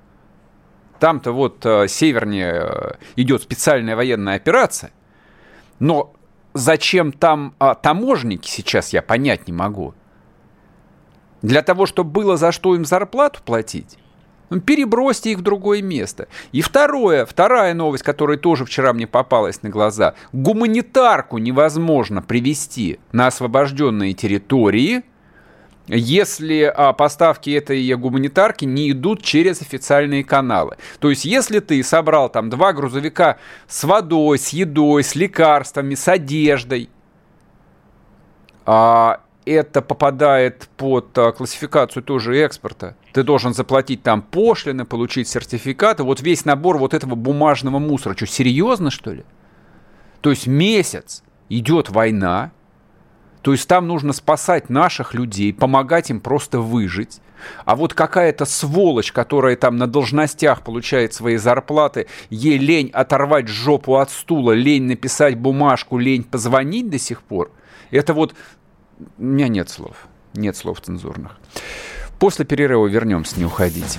Там-то 1.00 1.32
вот 1.32 1.64
э, 1.64 1.88
севернее 1.88 2.62
э, 2.62 2.92
идет 3.16 3.42
специальная 3.42 3.96
военная 3.96 4.36
операция, 4.36 4.92
но 5.78 6.12
зачем 6.52 7.10
там 7.10 7.54
а, 7.58 7.74
таможники 7.74 8.46
сейчас, 8.46 8.92
я 8.92 9.00
понять 9.00 9.46
не 9.46 9.54
могу. 9.54 9.94
Для 11.40 11.62
того, 11.62 11.86
чтобы 11.86 12.10
было 12.10 12.36
за 12.36 12.52
что 12.52 12.74
им 12.74 12.84
зарплату 12.84 13.40
платить? 13.42 13.96
Ну, 14.50 14.60
перебросьте 14.60 15.32
их 15.32 15.38
в 15.38 15.42
другое 15.42 15.80
место. 15.80 16.28
И 16.52 16.60
второе, 16.60 17.24
вторая 17.24 17.72
новость, 17.72 18.04
которая 18.04 18.36
тоже 18.36 18.66
вчера 18.66 18.92
мне 18.92 19.06
попалась 19.06 19.62
на 19.62 19.70
глаза. 19.70 20.14
Гуманитарку 20.32 21.38
невозможно 21.38 22.20
привести 22.20 23.00
на 23.12 23.28
освобожденные 23.28 24.12
территории– 24.12 25.02
если 25.96 26.62
а, 26.62 26.92
поставки 26.92 27.50
этой 27.50 27.92
гуманитарки 27.94 28.64
не 28.64 28.90
идут 28.90 29.22
через 29.22 29.60
официальные 29.60 30.24
каналы. 30.24 30.76
То 30.98 31.10
есть, 31.10 31.24
если 31.24 31.60
ты 31.60 31.82
собрал 31.82 32.28
там 32.28 32.50
два 32.50 32.72
грузовика 32.72 33.38
с 33.66 33.84
водой, 33.84 34.38
с 34.38 34.50
едой, 34.50 35.02
с 35.02 35.14
лекарствами, 35.14 35.94
с 35.94 36.06
одеждой, 36.08 36.88
а, 38.66 39.20
это 39.44 39.82
попадает 39.82 40.68
под 40.76 41.16
а, 41.18 41.32
классификацию 41.32 42.02
тоже 42.02 42.38
экспорта. 42.38 42.96
Ты 43.12 43.22
должен 43.22 43.54
заплатить 43.54 44.02
там 44.02 44.22
пошлины, 44.22 44.84
получить 44.84 45.28
сертификаты. 45.28 46.04
Вот 46.04 46.20
весь 46.20 46.44
набор 46.44 46.78
вот 46.78 46.94
этого 46.94 47.14
бумажного 47.14 47.78
мусора. 47.78 48.14
Что, 48.16 48.26
серьезно, 48.26 48.90
что 48.90 49.12
ли? 49.12 49.24
То 50.20 50.30
есть 50.30 50.46
месяц 50.46 51.22
идет 51.48 51.90
война, 51.90 52.52
то 53.42 53.52
есть 53.52 53.66
там 53.68 53.86
нужно 53.86 54.12
спасать 54.12 54.68
наших 54.70 55.14
людей, 55.14 55.52
помогать 55.52 56.10
им 56.10 56.20
просто 56.20 56.60
выжить. 56.60 57.20
А 57.64 57.74
вот 57.74 57.94
какая-то 57.94 58.44
сволочь, 58.44 59.12
которая 59.12 59.56
там 59.56 59.76
на 59.76 59.86
должностях 59.86 60.62
получает 60.62 61.14
свои 61.14 61.36
зарплаты, 61.36 62.06
ей 62.28 62.58
лень 62.58 62.90
оторвать 62.92 63.48
жопу 63.48 63.96
от 63.96 64.10
стула, 64.10 64.52
лень 64.52 64.84
написать 64.84 65.38
бумажку, 65.38 65.96
лень 65.98 66.24
позвонить 66.24 66.90
до 66.90 66.98
сих 66.98 67.22
пор, 67.22 67.50
это 67.90 68.12
вот... 68.14 68.34
У 69.16 69.24
меня 69.24 69.48
нет 69.48 69.70
слов. 69.70 69.96
Нет 70.34 70.56
слов 70.56 70.80
цензурных. 70.82 71.38
После 72.18 72.44
перерыва 72.44 72.86
вернемся, 72.86 73.38
не 73.38 73.46
уходите. 73.46 73.98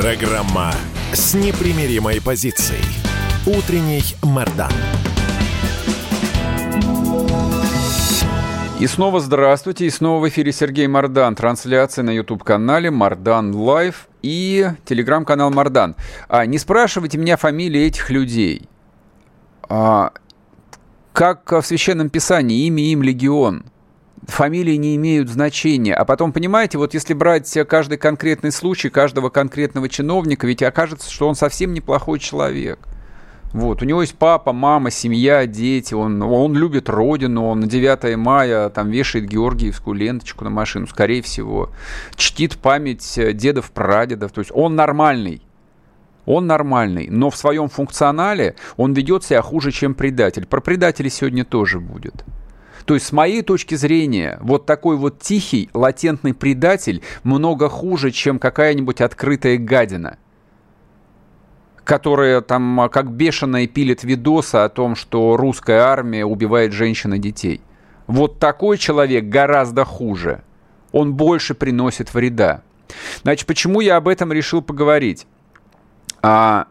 Программа 0.00 0.72
с 1.12 1.34
непримиримой 1.34 2.22
позицией. 2.22 2.82
Утренний 3.44 4.02
Мордан. 4.22 4.72
И 8.80 8.86
снова 8.86 9.20
здравствуйте, 9.20 9.84
и 9.84 9.90
снова 9.90 10.24
в 10.24 10.28
эфире 10.30 10.52
Сергей 10.52 10.86
Мордан. 10.86 11.34
Трансляция 11.34 12.02
на 12.02 12.12
YouTube-канале 12.12 12.90
Мордан 12.90 13.54
Лайв 13.54 14.08
и 14.22 14.70
телеграм-канал 14.86 15.50
Мордан. 15.50 15.94
А, 16.28 16.46
не 16.46 16.56
спрашивайте 16.56 17.18
меня 17.18 17.36
фамилии 17.36 17.82
этих 17.82 18.08
людей. 18.08 18.70
А, 19.68 20.12
как 21.12 21.52
в 21.52 21.60
Священном 21.60 22.08
Писании, 22.08 22.66
имя 22.68 22.84
им 22.84 23.02
легион. 23.02 23.69
Фамилии 24.30 24.76
не 24.76 24.96
имеют 24.96 25.28
значения. 25.28 25.94
А 25.94 26.04
потом, 26.04 26.32
понимаете, 26.32 26.78
вот 26.78 26.94
если 26.94 27.14
брать 27.14 27.52
каждый 27.68 27.98
конкретный 27.98 28.52
случай, 28.52 28.88
каждого 28.88 29.28
конкретного 29.28 29.88
чиновника, 29.88 30.46
ведь 30.46 30.62
окажется, 30.62 31.10
что 31.10 31.28
он 31.28 31.34
совсем 31.34 31.74
неплохой 31.74 32.18
человек– 32.18 32.78
вот, 33.52 33.82
у 33.82 33.84
него 33.84 34.00
есть 34.00 34.14
папа, 34.14 34.52
мама, 34.52 34.92
семья, 34.92 35.44
дети, 35.44 35.92
он, 35.92 36.22
он 36.22 36.54
любит 36.54 36.88
родину, 36.88 37.46
он 37.46 37.60
на 37.60 37.66
9 37.66 38.16
мая 38.16 38.68
там 38.68 38.90
вешает 38.90 39.26
георгиевскую 39.26 39.96
ленточку 39.96 40.44
на 40.44 40.50
машину, 40.50 40.86
скорее 40.86 41.20
всего, 41.20 41.70
чтит 42.14 42.58
память 42.58 43.18
э, 43.18 43.32
дедов, 43.32 43.72
прадедов, 43.72 44.30
то 44.30 44.38
есть 44.38 44.52
он 44.54 44.76
нормальный, 44.76 45.42
он 46.26 46.46
нормальный, 46.46 47.08
но 47.10 47.28
в 47.28 47.36
своем 47.36 47.68
функционале 47.68 48.54
он 48.76 48.92
ведет 48.92 49.24
себя 49.24 49.42
хуже, 49.42 49.72
чем 49.72 49.94
предатель. 49.94 50.46
Про 50.46 50.60
предателей 50.60 51.10
сегодня 51.10 51.44
тоже 51.44 51.80
будет. 51.80 52.24
То 52.90 52.94
есть, 52.94 53.06
с 53.06 53.12
моей 53.12 53.42
точки 53.42 53.76
зрения, 53.76 54.36
вот 54.40 54.66
такой 54.66 54.96
вот 54.96 55.20
тихий, 55.20 55.70
латентный 55.74 56.34
предатель 56.34 57.02
много 57.22 57.68
хуже, 57.68 58.10
чем 58.10 58.40
какая-нибудь 58.40 59.00
открытая 59.00 59.58
гадина– 59.58 60.18
которая 61.84 62.40
там 62.40 62.80
а, 62.80 62.88
как 62.88 63.12
бешеная 63.12 63.68
пилит 63.68 64.02
видосы 64.02 64.56
о 64.56 64.68
том, 64.68 64.96
что 64.96 65.36
русская 65.36 65.82
армия 65.82 66.24
убивает 66.24 66.72
женщин 66.72 67.14
и 67.14 67.18
детей. 67.20 67.60
Вот 68.08 68.40
такой 68.40 68.76
человек 68.76 69.26
гораздо 69.26 69.84
хуже. 69.84 70.42
Он 70.90 71.14
больше 71.14 71.54
приносит 71.54 72.12
вреда. 72.12 72.62
Значит, 73.22 73.46
почему 73.46 73.80
я 73.80 73.98
об 73.98 74.08
этом 74.08 74.32
решил 74.32 74.62
поговорить? 74.62 75.28
А, 76.22 76.66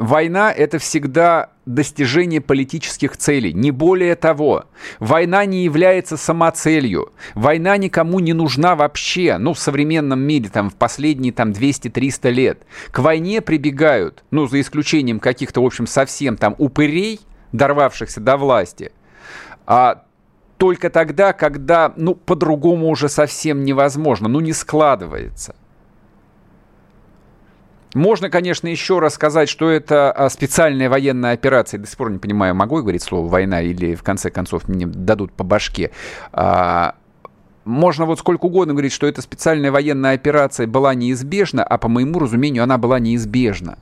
война– 0.00 0.52
это 0.56 0.78
всегда 0.78 1.50
достижение 1.66 2.40
политических 2.40 3.16
целей, 3.16 3.52
не 3.52 3.70
более 3.70 4.16
того. 4.16 4.64
Война 4.98 5.44
не 5.44 5.62
является 5.62 6.16
самоцелью. 6.16 7.12
Война 7.34 7.76
никому 7.76 8.18
не 8.18 8.32
нужна 8.32 8.74
вообще, 8.74 9.36
ну, 9.38 9.54
в 9.54 9.58
современном 9.58 10.20
мире, 10.20 10.48
там, 10.48 10.70
в 10.70 10.74
последние, 10.74 11.32
там, 11.32 11.52
200-300 11.52 12.30
лет. 12.30 12.62
К 12.90 12.98
войне 13.00 13.40
прибегают, 13.40 14.24
ну, 14.30 14.48
за 14.48 14.60
исключением 14.60 15.20
каких-то, 15.20 15.62
в 15.62 15.66
общем, 15.66 15.86
совсем, 15.86 16.36
там, 16.36 16.54
упырей, 16.58 17.20
дорвавшихся 17.52 18.20
до 18.20 18.36
власти, 18.36 18.92
а 19.66 20.04
только 20.56 20.90
тогда, 20.90 21.32
когда, 21.32 21.92
ну, 21.96 22.14
по-другому 22.14 22.88
уже 22.88 23.08
совсем 23.08 23.64
невозможно, 23.64 24.28
ну, 24.28 24.40
не 24.40 24.52
складывается. 24.52 25.54
Можно, 27.94 28.30
конечно, 28.30 28.68
еще 28.68 29.00
раз 29.00 29.14
сказать, 29.14 29.48
что 29.48 29.68
это 29.68 30.12
а, 30.12 30.30
специальная 30.30 30.88
военная 30.88 31.32
операция. 31.32 31.78
До 31.78 31.86
сих 31.86 31.96
пор 31.96 32.10
не 32.12 32.18
понимаю, 32.18 32.54
могу 32.54 32.76
я 32.76 32.82
говорить 32.82 33.02
слово 33.02 33.26
«война» 33.26 33.62
или, 33.62 33.94
в 33.94 34.02
конце 34.02 34.30
концов, 34.30 34.68
мне 34.68 34.86
дадут 34.86 35.32
по 35.32 35.42
башке. 35.42 35.90
А, 36.32 36.94
можно 37.64 38.04
вот 38.04 38.18
сколько 38.18 38.46
угодно 38.46 38.74
говорить, 38.74 38.92
что 38.92 39.06
эта 39.06 39.22
специальная 39.22 39.72
военная 39.72 40.14
операция 40.14 40.66
была 40.66 40.94
неизбежна, 40.94 41.64
а 41.64 41.78
по 41.78 41.88
моему 41.88 42.20
разумению 42.20 42.62
она 42.62 42.78
была 42.78 43.00
неизбежна. 43.00 43.78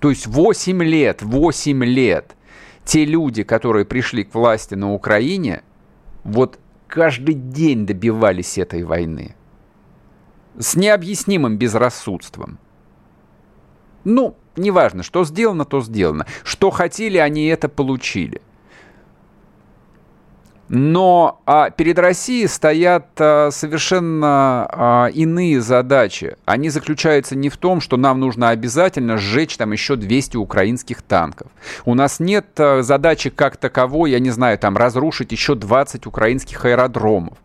То 0.00 0.10
есть 0.10 0.26
8 0.26 0.82
лет, 0.82 1.22
8 1.22 1.84
лет 1.84 2.36
те 2.84 3.06
люди, 3.06 3.42
которые 3.42 3.86
пришли 3.86 4.24
к 4.24 4.34
власти 4.34 4.74
на 4.74 4.92
Украине, 4.92 5.62
вот 6.22 6.58
каждый 6.86 7.34
день 7.34 7.86
добивались 7.86 8.58
этой 8.58 8.84
войны. 8.84 9.34
С 10.58 10.76
необъяснимым 10.76 11.56
безрассудством. 11.56 12.58
Ну, 14.04 14.36
неважно, 14.56 15.02
что 15.02 15.24
сделано, 15.24 15.64
то 15.64 15.80
сделано. 15.80 16.26
Что 16.44 16.70
хотели, 16.70 17.18
они 17.18 17.46
это 17.46 17.68
получили. 17.68 18.40
Но 20.68 21.42
а, 21.44 21.68
перед 21.70 21.98
Россией 21.98 22.46
стоят 22.48 23.08
а, 23.18 23.50
совершенно 23.50 24.66
а, 24.70 25.06
иные 25.12 25.60
задачи. 25.60 26.36
Они 26.46 26.70
заключаются 26.70 27.36
не 27.36 27.50
в 27.50 27.58
том, 27.58 27.80
что 27.80 27.98
нам 27.98 28.18
нужно 28.18 28.48
обязательно 28.48 29.18
сжечь 29.18 29.56
там 29.58 29.72
еще 29.72 29.96
200 29.96 30.38
украинских 30.38 31.02
танков. 31.02 31.48
У 31.84 31.94
нас 31.94 32.18
нет 32.18 32.46
а, 32.58 32.82
задачи 32.82 33.28
как 33.28 33.58
таковой, 33.58 34.12
я 34.12 34.20
не 34.20 34.30
знаю, 34.30 34.58
там 34.58 34.76
разрушить 34.76 35.32
еще 35.32 35.54
20 35.54 36.06
украинских 36.06 36.64
аэродромов. 36.64 37.36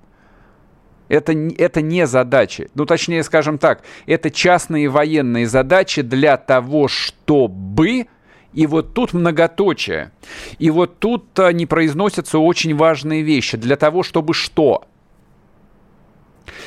Это, 1.10 1.34
это 1.34 1.82
не 1.82 2.08
задачи. 2.08 2.70
Ну, 2.76 2.86
точнее, 2.86 3.24
скажем 3.24 3.58
так, 3.58 3.82
это 4.06 4.32
частные 4.32 4.88
военные 4.88 5.48
задачи 5.48 6.02
для 6.02 6.38
того, 6.38 6.88
чтобы... 6.88 8.08
И 8.54 8.66
вот 8.66 8.96
тут 8.96 9.14
многоточие. 9.14 10.12
И 10.58 10.72
вот 10.72 10.98
тут 10.98 11.38
а, 11.38 11.52
не 11.52 11.68
произносятся 11.68 12.40
очень 12.40 12.76
важные 12.76 13.22
вещи. 13.22 13.58
Для 13.58 13.76
того, 13.76 14.02
чтобы 14.02 14.34
что? 14.34 14.86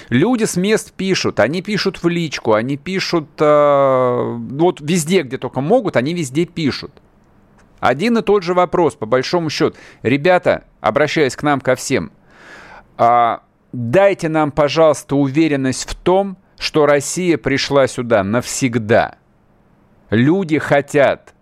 Люди 0.09 0.45
с 0.45 0.57
мест 0.57 0.93
пишут, 0.93 1.40
они 1.40 1.61
пишут 1.61 2.03
в 2.03 2.09
личку, 2.09 2.53
они 2.53 2.76
пишут 2.76 3.28
э, 3.38 4.36
вот 4.51 4.80
везде, 4.80 5.22
где 5.22 5.38
только 5.38 5.61
могут, 5.61 5.97
они 5.97 6.14
везде 6.14 6.45
пишут. 6.45 6.93
Один 7.80 8.16
и 8.16 8.22
тот 8.22 8.45
же 8.45 8.55
вопрос, 8.55 8.95
по 8.95 9.07
большому 9.07 9.51
счету. 9.51 9.76
Ребята, 10.03 10.64
обращаясь 10.80 11.34
к 11.34 11.43
нам 11.43 11.61
ко 11.61 11.74
всем, 11.74 12.12
э, 12.97 13.38
дайте 13.72 14.28
нам, 14.28 14.52
пожалуйста, 14.52 15.16
уверенность 15.16 15.88
в 15.88 15.94
том, 15.94 16.36
что 16.58 16.86
Россия 16.86 17.38
пришла 17.38 17.86
сюда 17.86 18.22
навсегда. 18.22 19.16
Люди 20.10 20.58
хотят 20.58 21.34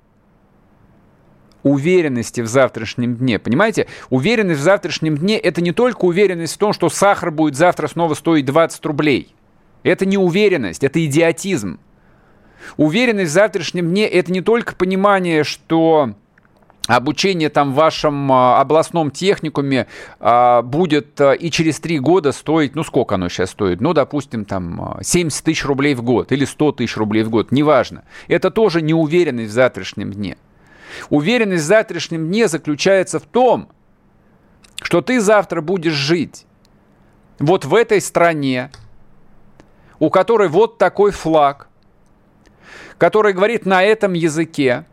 уверенности 1.63 2.41
в 2.41 2.47
завтрашнем 2.47 3.17
дне. 3.17 3.39
Понимаете? 3.39 3.87
Уверенность 4.09 4.61
в 4.61 4.63
завтрашнем 4.63 5.17
дне– 5.17 5.39
это 5.39 5.61
не 5.61 5.73
только 5.73 6.05
уверенность 6.05 6.55
в 6.55 6.59
том, 6.59 6.73
что 6.73 6.89
сахар 6.89 7.31
будет 7.31 7.57
завтра 7.57 7.87
снова 7.89 8.15
стоить 8.15 8.47
20 8.47 8.85
рублей. 8.87 9.35
Это 9.83 10.07
не 10.07 10.19
уверенность, 10.19 10.85
это 10.85 11.05
идиотизм. 11.05 11.81
Уверенность 12.77 13.31
в 13.31 13.35
завтрашнем 13.35 13.89
дне– 13.91 14.07
это 14.09 14.33
не 14.33 14.41
только 14.41 14.75
понимание, 14.75 15.45
что 15.45 16.15
обучение 16.97 17.49
там 17.51 17.73
в 17.73 17.77
вашем 17.77 18.33
а, 18.33 18.61
областном 18.61 19.11
техникуме 19.11 19.87
а, 20.19 20.63
будет 20.63 21.21
а, 21.21 21.33
и 21.33 21.51
через 21.51 21.79
три 21.81 21.99
года 21.99 22.33
стоить, 22.33 22.75
ну 22.75 22.83
сколько 22.83 23.15
оно 23.15 23.29
сейчас 23.29 23.51
стоит? 23.51 23.81
Ну, 23.81 23.93
допустим, 23.93 24.45
там 24.45 24.99
70 25.03 25.45
тысяч 25.45 25.65
рублей 25.65 25.95
в 25.95 26.03
год 26.03 26.33
или 26.33 26.45
100 26.45 26.73
тысяч 26.73 26.97
рублей 26.97 27.23
в 27.23 27.31
год, 27.31 27.53
неважно. 27.53 28.05
Это 28.29 28.51
тоже 28.51 28.83
неуверенность 28.83 29.51
в 29.51 29.55
завтрашнем 29.55 30.13
дне. 30.13 30.37
Уверенность 31.09 31.63
в 31.63 31.67
завтрашнем 31.67 32.27
дне 32.27 32.49
заключается 32.49 33.21
в 33.21 33.25
том, 33.25 33.69
что 34.83 35.01
ты 35.01 35.21
завтра 35.21 35.61
будешь 35.61 35.93
жить 35.93 36.47
вот 37.39 37.65
в 37.65 37.75
этой 37.75 38.01
стране, 38.01 38.71
у 39.99 40.11
которой 40.11 40.49
вот 40.49 40.79
такой 40.79 41.13
флаг, 41.13 41.69
который 42.99 43.33
говорит 43.33 43.65
на 43.65 43.83
этом 43.83 44.15
языке, 44.15 44.85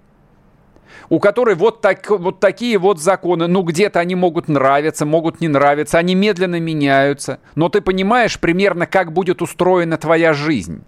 у 1.09 1.19
которой 1.19 1.55
вот, 1.55 1.81
так, 1.81 2.09
вот 2.09 2.39
такие 2.39 2.77
вот 2.77 2.99
законы. 2.99 3.47
Ну, 3.47 3.61
где-то 3.63 3.99
они 3.99 4.15
могут 4.15 4.47
нравиться, 4.47 5.05
могут 5.05 5.41
не 5.41 5.47
нравиться, 5.47 5.97
они 5.97 6.15
медленно 6.15 6.59
меняются. 6.59 7.39
Но 7.55 7.69
ты 7.69 7.81
понимаешь 7.81 8.39
примерно, 8.39 8.85
как 8.85 9.13
будет 9.13 9.41
устроена 9.41 9.97
твоя 9.97 10.33
жизнь. 10.33 10.83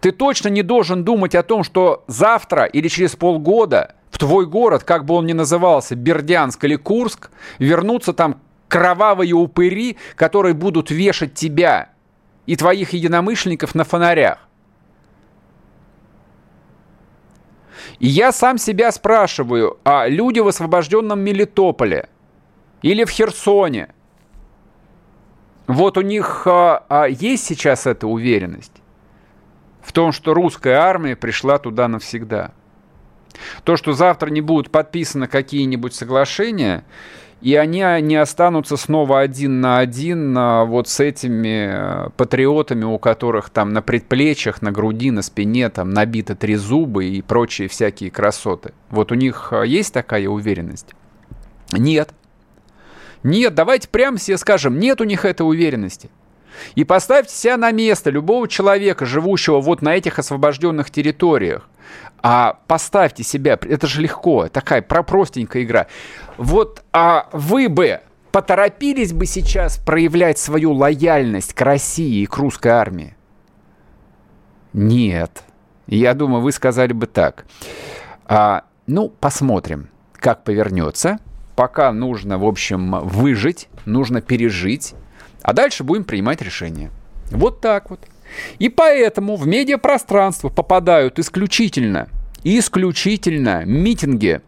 Ты 0.00 0.12
точно 0.12 0.48
не 0.48 0.62
должен 0.62 1.02
думать 1.02 1.34
о 1.34 1.42
том, 1.42 1.64
что 1.64 2.04
завтра 2.06 2.64
или 2.64 2.88
через 2.88 3.16
полгода 3.16 3.96
в 4.10 4.18
твой 4.18 4.46
город, 4.46 4.84
как 4.84 5.04
бы 5.04 5.14
он 5.14 5.26
ни 5.26 5.32
назывался, 5.32 5.96
Бердянск 5.96 6.62
или 6.64 6.76
Курск, 6.76 7.30
вернутся 7.58 8.12
там 8.12 8.40
кровавые 8.68 9.32
упыри, 9.32 9.96
которые 10.14 10.54
будут 10.54 10.90
вешать 10.90 11.34
тебя 11.34 11.90
и 12.46 12.54
твоих 12.54 12.92
единомышленников 12.92 13.74
на 13.74 13.84
фонарях. 13.84 14.47
И 17.98 18.06
я 18.06 18.32
сам 18.32 18.58
себя 18.58 18.92
спрашиваю, 18.92 19.78
а 19.84 20.08
люди 20.08 20.40
в 20.40 20.48
освобожденном 20.48 21.20
Мелитополе 21.20 22.08
или 22.82 23.04
в 23.04 23.10
Херсоне, 23.10 23.88
вот 25.66 25.98
у 25.98 26.00
них 26.00 26.46
а, 26.46 26.84
а, 26.88 27.06
есть 27.06 27.44
сейчас 27.44 27.86
эта 27.86 28.06
уверенность 28.06 28.72
в 29.82 29.92
том, 29.92 30.12
что 30.12 30.34
русская 30.34 30.74
армия 30.74 31.16
пришла 31.16 31.58
туда 31.58 31.88
навсегда. 31.88 32.52
То, 33.64 33.76
что 33.76 33.92
завтра 33.92 34.30
не 34.30 34.40
будут 34.40 34.70
подписаны 34.70 35.28
какие-нибудь 35.28 35.94
соглашения, 35.94 36.84
и 37.40 37.54
они 37.54 37.84
не 38.02 38.16
останутся 38.16 38.76
снова 38.76 39.20
один 39.20 39.60
на 39.60 39.78
один 39.78 40.36
а, 40.36 40.64
вот 40.64 40.88
с 40.88 40.98
этими 40.98 42.06
э, 42.06 42.10
патриотами, 42.16 42.84
у 42.84 42.98
которых 42.98 43.50
там 43.50 43.72
на 43.72 43.80
предплечьях, 43.80 44.60
на 44.60 44.72
груди, 44.72 45.12
на 45.12 45.22
спине 45.22 45.68
там 45.68 45.90
набито 45.90 46.34
три 46.34 46.56
зуба 46.56 47.04
и 47.04 47.22
прочие 47.22 47.68
всякие 47.68 48.10
красоты. 48.10 48.72
Вот 48.90 49.12
у 49.12 49.14
них 49.14 49.52
э, 49.52 49.66
есть 49.66 49.94
такая 49.94 50.28
уверенность? 50.28 50.94
Нет. 51.70 52.10
Нет, 53.22 53.54
давайте 53.54 53.88
прямо 53.88 54.18
себе 54.18 54.36
скажем, 54.36 54.80
нет 54.80 55.00
у 55.00 55.04
них 55.04 55.24
этой 55.24 55.42
уверенности. 55.42 56.10
И 56.74 56.82
поставьте 56.82 57.34
себя 57.34 57.56
на 57.56 57.70
место 57.70 58.10
любого 58.10 58.48
человека, 58.48 59.06
живущего 59.06 59.60
вот 59.60 59.80
на 59.80 59.94
этих 59.94 60.18
освобожденных 60.18 60.90
территориях. 60.90 61.68
А 62.22 62.58
поставьте 62.66 63.22
себя, 63.22 63.58
это 63.60 63.86
же 63.86 64.02
легко, 64.02 64.48
такая 64.48 64.82
простенькая 64.82 65.62
игра. 65.62 65.86
Вот 66.36 66.84
а 66.92 67.28
вы 67.32 67.68
бы 67.68 68.00
поторопились 68.32 69.12
бы 69.12 69.26
сейчас 69.26 69.78
проявлять 69.78 70.38
свою 70.38 70.72
лояльность 70.72 71.54
к 71.54 71.60
России 71.62 72.22
и 72.22 72.26
к 72.26 72.36
русской 72.36 72.68
армии? 72.68 73.16
Нет. 74.72 75.44
Я 75.86 76.14
думаю, 76.14 76.42
вы 76.42 76.52
сказали 76.52 76.92
бы 76.92 77.06
так. 77.06 77.46
А, 78.26 78.64
ну, 78.86 79.08
посмотрим, 79.08 79.88
как 80.14 80.44
повернется. 80.44 81.18
Пока 81.56 81.90
нужно, 81.92 82.38
в 82.38 82.44
общем, 82.44 83.00
выжить, 83.00 83.68
нужно 83.84 84.20
пережить, 84.20 84.94
а 85.42 85.52
дальше 85.52 85.82
будем 85.82 86.04
принимать 86.04 86.42
решения. 86.42 86.90
Вот 87.30 87.60
так 87.60 87.90
вот. 87.90 88.00
И 88.58 88.68
поэтому 88.68 89.36
в 89.36 89.46
медиапространство 89.46 90.48
попадают 90.48 91.18
исключительно, 91.18 92.08
исключительно 92.44 93.64
митинги 93.64 94.40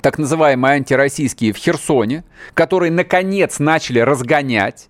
так 0.00 0.18
называемые 0.18 0.74
антироссийские 0.74 1.52
в 1.52 1.56
Херсоне, 1.56 2.24
которые 2.54 2.92
наконец 2.92 3.58
начали 3.58 4.00
разгонять. 4.00 4.88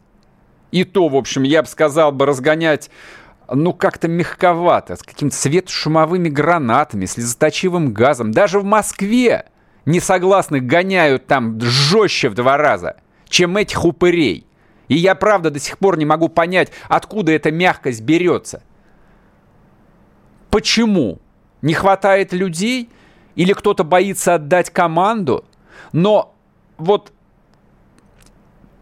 И 0.72 0.84
то, 0.84 1.09
в 1.09 1.16
общем, 1.16 1.42
я 1.44 1.62
бы 1.62 1.68
сказал 1.68 2.12
бы, 2.12 2.26
разгонять 2.26 2.90
ну, 3.53 3.72
как-то 3.72 4.09
мягковато, 4.09 4.97
с 4.97 5.03
какими-то 5.03 5.36
светошумовыми 5.36 6.28
гранатами, 6.28 7.07
слезоточивым 7.07 7.92
газом. 7.92 8.32
Даже 8.32 8.59
в 8.59 8.64
Москве 8.64 9.47
несогласных 9.84 10.64
гоняют 10.64 11.26
там 11.26 11.61
жестче 11.61 12.28
в 12.28 12.34
два 12.34 12.57
раза, 12.57 12.97
чем 13.28 13.57
этих 13.57 13.84
упырей. 13.84 14.47
И 14.89 14.97
я, 14.97 15.14
правда, 15.14 15.51
до 15.51 15.59
сих 15.59 15.78
пор 15.78 15.99
не 15.99 16.05
могу 16.05 16.28
понять, 16.28 16.70
откуда 16.89 17.32
эта 17.32 17.51
мягкость 17.51 18.03
берется. 18.03 18.62
Почему? 20.51 21.18
Не 21.62 21.74
хватает 21.74 22.32
людей? 22.32 22.89
Или 23.34 23.53
кто-то 23.53 23.84
боится 23.84 24.34
отдать 24.34 24.70
команду? 24.70 25.45
Но 25.93 26.34
вот 26.78 27.12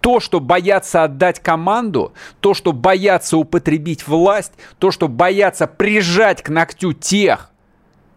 то, 0.01 0.21
что 0.21 0.39
боятся 0.39 1.05
отдать 1.05 1.41
команду, 1.41 2.13
то, 2.41 2.53
что 2.53 2.73
боятся 2.73 3.39
употребить 3.39 4.07
власть, 4.07 4.53
то, 4.79 4.91
что 4.91 5.09
боятся 5.09 5.67
прижать 5.67 6.43
к 6.43 6.51
ногтю 6.51 6.93
тех, 6.93 7.51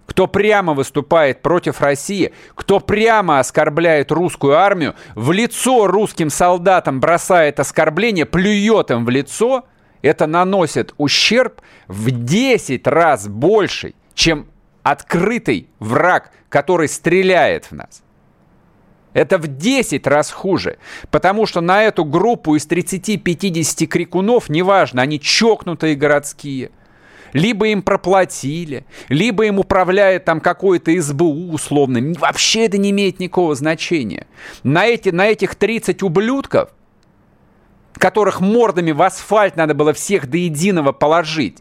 кто 0.08 0.26
прямо 0.26 0.74
выступает 0.74 1.44
против 1.44 1.82
России, 1.82 2.34
кто 2.56 2.80
прямо 2.80 3.40
оскорбляет 3.40 4.12
русскую 4.12 4.58
армию, 4.58 4.96
в 5.14 5.32
лицо 5.32 5.86
русским 5.86 6.32
солдатам 6.32 7.00
бросает 7.00 7.60
оскорбление, 7.60 8.26
плюет 8.26 8.90
им 8.90 9.06
в 9.06 9.10
лицо, 9.10 9.66
это 10.02 10.26
наносит 10.26 10.96
ущерб 10.98 11.62
в 11.88 12.10
10 12.10 12.88
раз 12.88 13.28
больший, 13.28 13.96
чем 14.16 14.48
открытый 14.82 15.70
враг, 15.80 16.32
который 16.50 16.88
стреляет 16.88 17.66
в 17.66 17.74
нас. 17.74 18.02
Это 19.14 19.38
в 19.38 19.48
10 19.48 20.08
раз 20.08 20.32
хуже, 20.32 20.78
потому 21.12 21.46
что 21.46 21.60
на 21.60 21.84
эту 21.84 22.06
группу 22.06 22.56
из 22.56 22.68
30-50 22.68 23.88
крикунов, 23.88 24.48
неважно, 24.48 25.02
они 25.02 25.20
чокнутые 25.20 25.96
городские, 25.96 26.72
либо 27.34 27.68
им 27.68 27.82
проплатили, 27.82 28.86
либо 29.10 29.46
им 29.46 29.60
управляет 29.60 30.26
там 30.26 30.40
какой-то 30.40 30.92
СБУ 31.02 31.52
условно. 31.52 32.14
Вообще 32.20 32.66
это 32.66 32.78
не 32.78 32.92
имеет 32.92 33.20
никакого 33.20 33.56
значения. 33.56 34.28
На, 34.64 34.86
эти, 34.86 35.10
на 35.10 35.28
этих 35.28 35.56
30 35.56 36.04
ублюдков, 36.04 36.70
которых 37.94 38.42
мордами 38.42 38.92
в 38.92 39.02
асфальт 39.02 39.56
надо 39.56 39.74
было 39.74 39.94
всех 39.94 40.28
до 40.28 40.38
единого 40.38 40.92
положить, 40.92 41.60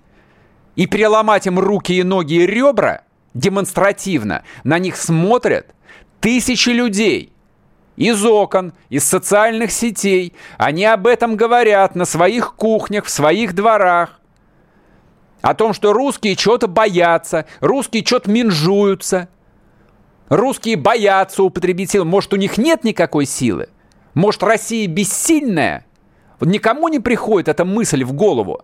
и 0.74 0.86
переломать 0.86 1.46
им 1.46 1.58
руки 1.58 1.94
и 1.94 2.02
ноги 2.02 2.34
и 2.34 2.46
ребра 2.46 3.02
демонстративно, 3.32 4.42
на 4.64 4.78
них 4.78 4.96
смотрят 4.96 5.74
тысячи 6.20 6.70
людей– 6.70 7.32
из 7.96 8.24
окон, 8.24 8.72
из 8.88 9.04
социальных 9.04 9.72
сетей. 9.72 10.34
Они 10.58 10.84
об 10.84 11.06
этом 11.06 11.36
говорят 11.36 11.94
на 11.94 12.04
своих 12.04 12.54
кухнях, 12.54 13.06
в 13.06 13.10
своих 13.10 13.54
дворах. 13.54 14.20
О 15.42 15.54
том, 15.54 15.72
что 15.72 15.92
русские 15.92 16.36
что-то 16.36 16.66
боятся, 16.66 17.46
русские 17.60 18.04
что-то 18.04 18.30
минжуются. 18.30 19.28
Русские 20.28 20.76
боятся 20.76 21.42
употребить 21.42 21.90
силу. 21.90 22.04
Может, 22.04 22.32
у 22.32 22.36
них 22.36 22.58
нет 22.58 22.84
никакой 22.84 23.26
силы? 23.26 23.68
Может, 24.14 24.42
Россия 24.42 24.88
бессильная? 24.88 25.86
Вот 26.40 26.48
никому 26.48 26.88
не 26.88 26.98
приходит 26.98 27.48
эта 27.48 27.64
мысль 27.64 28.02
в 28.02 28.12
голову. 28.12 28.62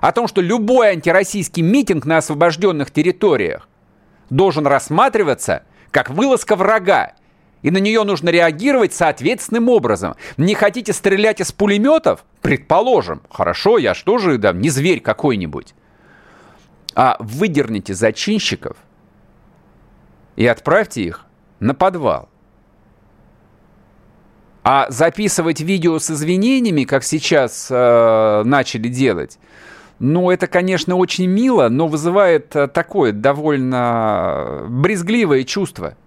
О 0.00 0.12
том, 0.12 0.28
что 0.28 0.40
любой 0.40 0.90
антироссийский 0.90 1.62
митинг 1.62 2.06
на 2.06 2.18
освобожденных 2.18 2.90
территориях 2.90 3.68
должен 4.30 4.66
рассматриваться 4.66 5.62
как 5.90 6.10
вылазка 6.10 6.56
врага 6.56 7.12
и 7.62 7.70
на 7.70 7.78
нее 7.78 8.04
нужно 8.04 8.28
реагировать 8.28 8.94
соответственным 8.94 9.68
образом. 9.68 10.14
Не 10.36 10.54
хотите 10.54 10.92
стрелять 10.92 11.40
из 11.40 11.52
пулеметов? 11.52 12.24
Предположим. 12.42 13.22
Хорошо, 13.30 13.78
я 13.78 13.94
что 13.94 14.18
же, 14.18 14.38
да, 14.38 14.52
не 14.52 14.68
зверь 14.68 15.00
какой-нибудь. 15.00 15.74
А 16.96 17.16
выдерните 17.20 17.94
зачинщиков 17.94 18.76
и 20.34 20.46
отправьте 20.46 21.02
их 21.02 21.26
на 21.60 21.74
подвал. 21.74 22.28
А 24.64 24.86
записывать 24.88 25.60
видео 25.60 25.98
с 25.98 26.10
извинениями, 26.10 26.84
как 26.84 27.04
сейчас 27.04 27.68
э, 27.70 28.42
начали 28.44 28.88
делать, 28.88 29.38
ну, 29.98 30.30
это, 30.30 30.46
конечно, 30.48 30.96
очень 30.96 31.26
мило, 31.26 31.68
но 31.68 31.86
вызывает 31.86 32.56
э, 32.56 32.66
такое 32.66 33.12
довольно 33.12 34.64
брезгливое 34.68 35.44
чувство– 35.44 35.96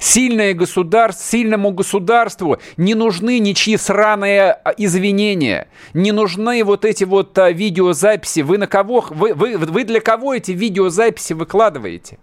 Сильное 0.00 0.54
государство, 0.54 1.26
сильному 1.26 1.72
государству 1.72 2.56
не 2.78 2.94
нужны 2.94 3.38
ничьи 3.38 3.76
сраные 3.76 4.52
а, 4.52 4.70
извинения, 4.78 5.68
не 5.92 6.10
нужны 6.10 6.64
вот 6.64 6.86
эти 6.86 7.04
вот 7.04 7.38
а, 7.38 7.52
видеозаписи. 7.52 8.40
Вы 8.40 8.56
на 8.56 8.66
кого, 8.66 9.04
вы, 9.10 9.34
вы, 9.34 9.58
вы 9.58 9.84
для 9.84 10.00
кого 10.00 10.32
эти 10.32 10.52
видеозаписи 10.52 11.34
выкладываете? 11.34 12.18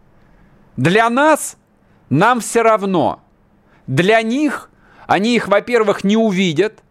Для 0.75 1.07
нас 1.11 1.55
нам 2.09 2.39
все 2.39 2.63
равно. 2.63 3.21
Для 3.85 4.23
них 4.23 4.71
они 5.05 5.35
их, 5.35 5.47
во-первых, 5.47 6.03
не 6.03 6.17
увидят, 6.17 6.81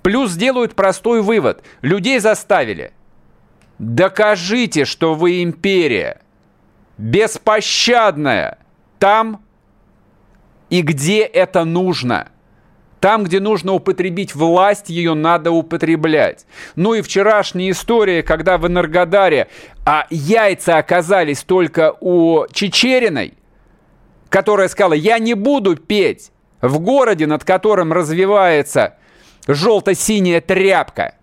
плюс 0.00 0.30
сделают 0.30 0.74
простой 0.74 1.20
вывод. 1.20 1.62
Людей 1.82 2.18
заставили. 2.18 2.94
Докажите, 3.78 4.86
что 4.86 5.14
вы 5.14 5.42
империя. 5.42 6.22
Беспощадная. 6.96 8.56
Там 8.98 9.44
и 10.70 10.82
где 10.82 11.20
это 11.20 11.64
нужно. 11.64 12.28
Там, 13.00 13.24
где 13.24 13.40
нужно 13.40 13.72
употребить 13.72 14.34
власть, 14.34 14.90
ее 14.90 15.14
надо 15.14 15.50
употреблять. 15.52 16.46
Ну 16.76 16.94
и 16.94 17.02
вчерашняя 17.02 17.70
история, 17.70 18.22
когда 18.22 18.58
в 18.58 18.66
Энергодаре 18.66 19.48
а 19.86 20.06
яйца 20.10 20.76
оказались 20.76 21.42
только 21.42 21.94
у 22.00 22.46
Чечериной, 22.52 23.34
которая 24.28 24.68
сказала, 24.68 24.92
я 24.92 25.18
не 25.18 25.34
буду 25.34 25.76
петь 25.76 26.30
в 26.60 26.78
городе, 26.78 27.26
над 27.26 27.42
которым 27.42 27.92
развивается 27.92 28.96
желто-синяя 29.48 30.40
тряпка. 30.40 31.14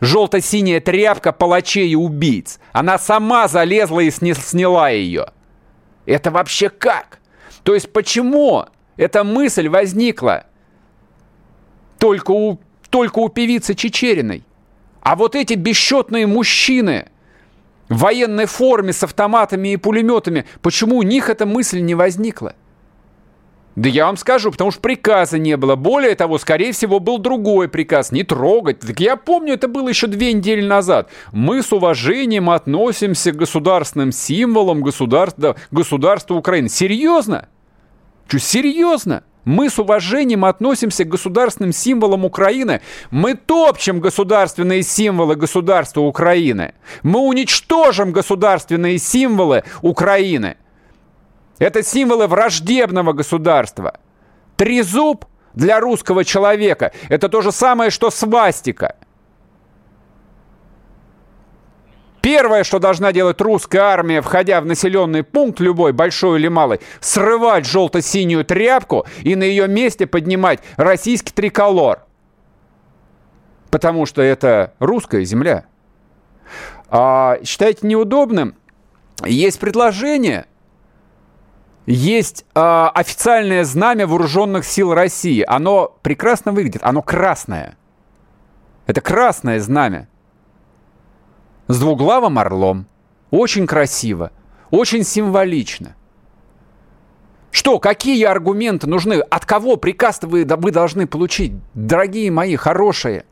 Желто-синяя 0.00 0.80
тряпка 0.80 1.30
палачей 1.30 1.90
и 1.90 1.94
убийц. 1.94 2.58
Она 2.72 2.98
сама 2.98 3.48
залезла 3.48 4.00
и 4.00 4.10
сняла 4.10 4.88
ее. 4.88 5.26
Это 6.06 6.30
вообще 6.30 6.70
как? 6.70 7.20
То 7.62 7.74
есть 7.74 7.92
почему 7.92 8.64
эта 9.00 9.24
мысль 9.24 9.66
возникла 9.70 10.44
только 11.98 12.32
у, 12.32 12.60
только 12.90 13.20
у 13.20 13.30
певицы 13.30 13.74
Чечериной. 13.74 14.44
А 15.00 15.16
вот 15.16 15.34
эти 15.34 15.54
бесчетные 15.54 16.26
мужчины 16.26 17.06
в 17.88 18.00
военной 18.00 18.44
форме 18.44 18.92
с 18.92 19.02
автоматами 19.02 19.70
и 19.70 19.78
пулеметами, 19.78 20.44
почему 20.60 20.98
у 20.98 21.02
них 21.02 21.30
эта 21.30 21.46
мысль 21.46 21.80
не 21.80 21.94
возникла? 21.94 22.54
Да 23.74 23.88
я 23.88 24.04
вам 24.04 24.18
скажу, 24.18 24.50
потому 24.50 24.70
что 24.70 24.82
приказа 24.82 25.38
не 25.38 25.56
было. 25.56 25.76
Более 25.76 26.14
того, 26.14 26.36
скорее 26.36 26.72
всего, 26.72 27.00
был 27.00 27.16
другой 27.16 27.70
приказ, 27.70 28.12
не 28.12 28.22
трогать. 28.22 28.80
Так 28.80 29.00
я 29.00 29.16
помню, 29.16 29.54
это 29.54 29.66
было 29.66 29.88
еще 29.88 30.08
две 30.08 30.34
недели 30.34 30.60
назад. 30.60 31.08
Мы 31.32 31.62
с 31.62 31.72
уважением 31.72 32.50
относимся 32.50 33.32
к 33.32 33.36
государственным 33.36 34.12
символам 34.12 34.82
государства, 34.82 35.56
государства 35.70 36.34
Украины. 36.34 36.68
Серьезно? 36.68 37.48
Что, 38.30 38.38
серьезно? 38.38 39.24
Мы 39.44 39.68
с 39.68 39.80
уважением 39.80 40.44
относимся 40.44 41.04
к 41.04 41.08
государственным 41.08 41.72
символам 41.72 42.24
Украины. 42.24 42.80
Мы 43.10 43.34
топчем 43.34 43.98
государственные 43.98 44.84
символы 44.84 45.34
государства 45.34 46.02
Украины. 46.02 46.74
Мы 47.02 47.18
уничтожим 47.18 48.12
государственные 48.12 48.98
символы 48.98 49.64
Украины. 49.82 50.56
Это 51.58 51.82
символы 51.82 52.28
враждебного 52.28 53.14
государства. 53.14 53.98
Трезуб 54.54 55.24
для 55.54 55.80
русского 55.80 56.24
человека. 56.24 56.92
Это 57.08 57.28
то 57.28 57.40
же 57.40 57.50
самое, 57.50 57.90
что 57.90 58.10
свастика. 58.10 58.94
Первое, 62.30 62.62
что 62.62 62.78
должна 62.78 63.10
делать 63.10 63.40
русская 63.40 63.80
армия, 63.80 64.22
входя 64.22 64.60
в 64.60 64.64
населенный 64.64 65.24
пункт, 65.24 65.58
любой, 65.58 65.92
большой 65.92 66.38
или 66.38 66.46
малый, 66.46 66.78
срывать 67.00 67.66
желто-синюю 67.66 68.44
тряпку 68.44 69.04
и 69.22 69.34
на 69.34 69.42
ее 69.42 69.66
месте 69.66 70.06
поднимать 70.06 70.60
российский 70.76 71.32
триколор. 71.32 72.06
Потому 73.72 74.06
что 74.06 74.22
это 74.22 74.74
русская 74.78 75.24
земля. 75.24 75.64
А, 76.88 77.40
считаете 77.42 77.88
неудобным? 77.88 78.54
Есть 79.24 79.58
предложение, 79.58 80.46
есть 81.84 82.44
э, 82.54 82.60
официальное 82.94 83.64
знамя 83.64 84.06
вооруженных 84.06 84.64
сил 84.64 84.94
России. 84.94 85.44
Оно 85.48 85.98
прекрасно 86.02 86.52
выглядит, 86.52 86.82
оно 86.84 87.02
красное. 87.02 87.76
Это 88.86 89.00
красное 89.00 89.58
знамя 89.58 90.06
с 91.70 91.78
двуглавым 91.78 92.38
орлом. 92.38 92.86
Очень 93.30 93.66
красиво, 93.66 94.32
очень 94.70 95.04
символично. 95.04 95.94
Что, 97.52 97.78
какие 97.78 98.24
аргументы 98.24 98.88
нужны? 98.88 99.14
От 99.14 99.46
кого 99.46 99.76
приказ 99.76 100.20
вы, 100.22 100.44
вы 100.44 100.70
должны 100.72 101.06
получить, 101.06 101.52
дорогие 101.74 102.30
мои, 102.30 102.56
хорошие? 102.56 103.24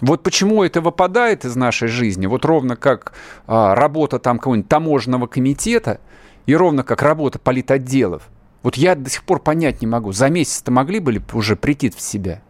Вот 0.00 0.22
почему 0.22 0.62
это 0.62 0.80
выпадает 0.80 1.44
из 1.44 1.56
нашей 1.56 1.88
жизни, 1.88 2.26
вот 2.26 2.44
ровно 2.44 2.76
как 2.76 3.12
а, 3.46 3.74
работа 3.74 4.18
там 4.18 4.38
какого-нибудь 4.38 4.68
таможенного 4.68 5.26
комитета 5.26 6.00
и 6.46 6.54
ровно 6.56 6.82
как 6.82 7.02
работа 7.02 7.38
политотделов. 7.38 8.28
Вот 8.62 8.76
я 8.76 8.94
до 8.94 9.08
сих 9.08 9.22
пор 9.24 9.38
понять 9.38 9.80
не 9.80 9.86
могу. 9.86 10.12
За 10.12 10.28
месяц-то 10.28 10.70
могли 10.70 10.98
бы 10.98 11.22
уже 11.32 11.56
прийти 11.56 11.88
в 11.90 12.00
себя? 12.00 12.42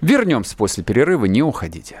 Вернемся 0.00 0.56
после 0.56 0.82
перерыва, 0.82 1.26
не 1.26 1.42
уходите. 1.42 2.00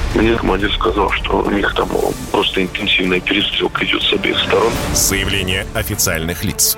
Мне 0.15 0.35
командир 0.35 0.71
сказал, 0.73 1.09
что 1.11 1.41
у 1.41 1.49
них 1.51 1.73
там 1.73 1.89
просто 2.31 2.63
интенсивная 2.63 3.19
перестрелка 3.21 3.85
идет 3.85 4.01
с 4.03 4.13
обеих 4.13 4.37
сторон. 4.39 4.71
Заявление 4.93 5.65
официальных 5.73 6.43
лиц. 6.43 6.77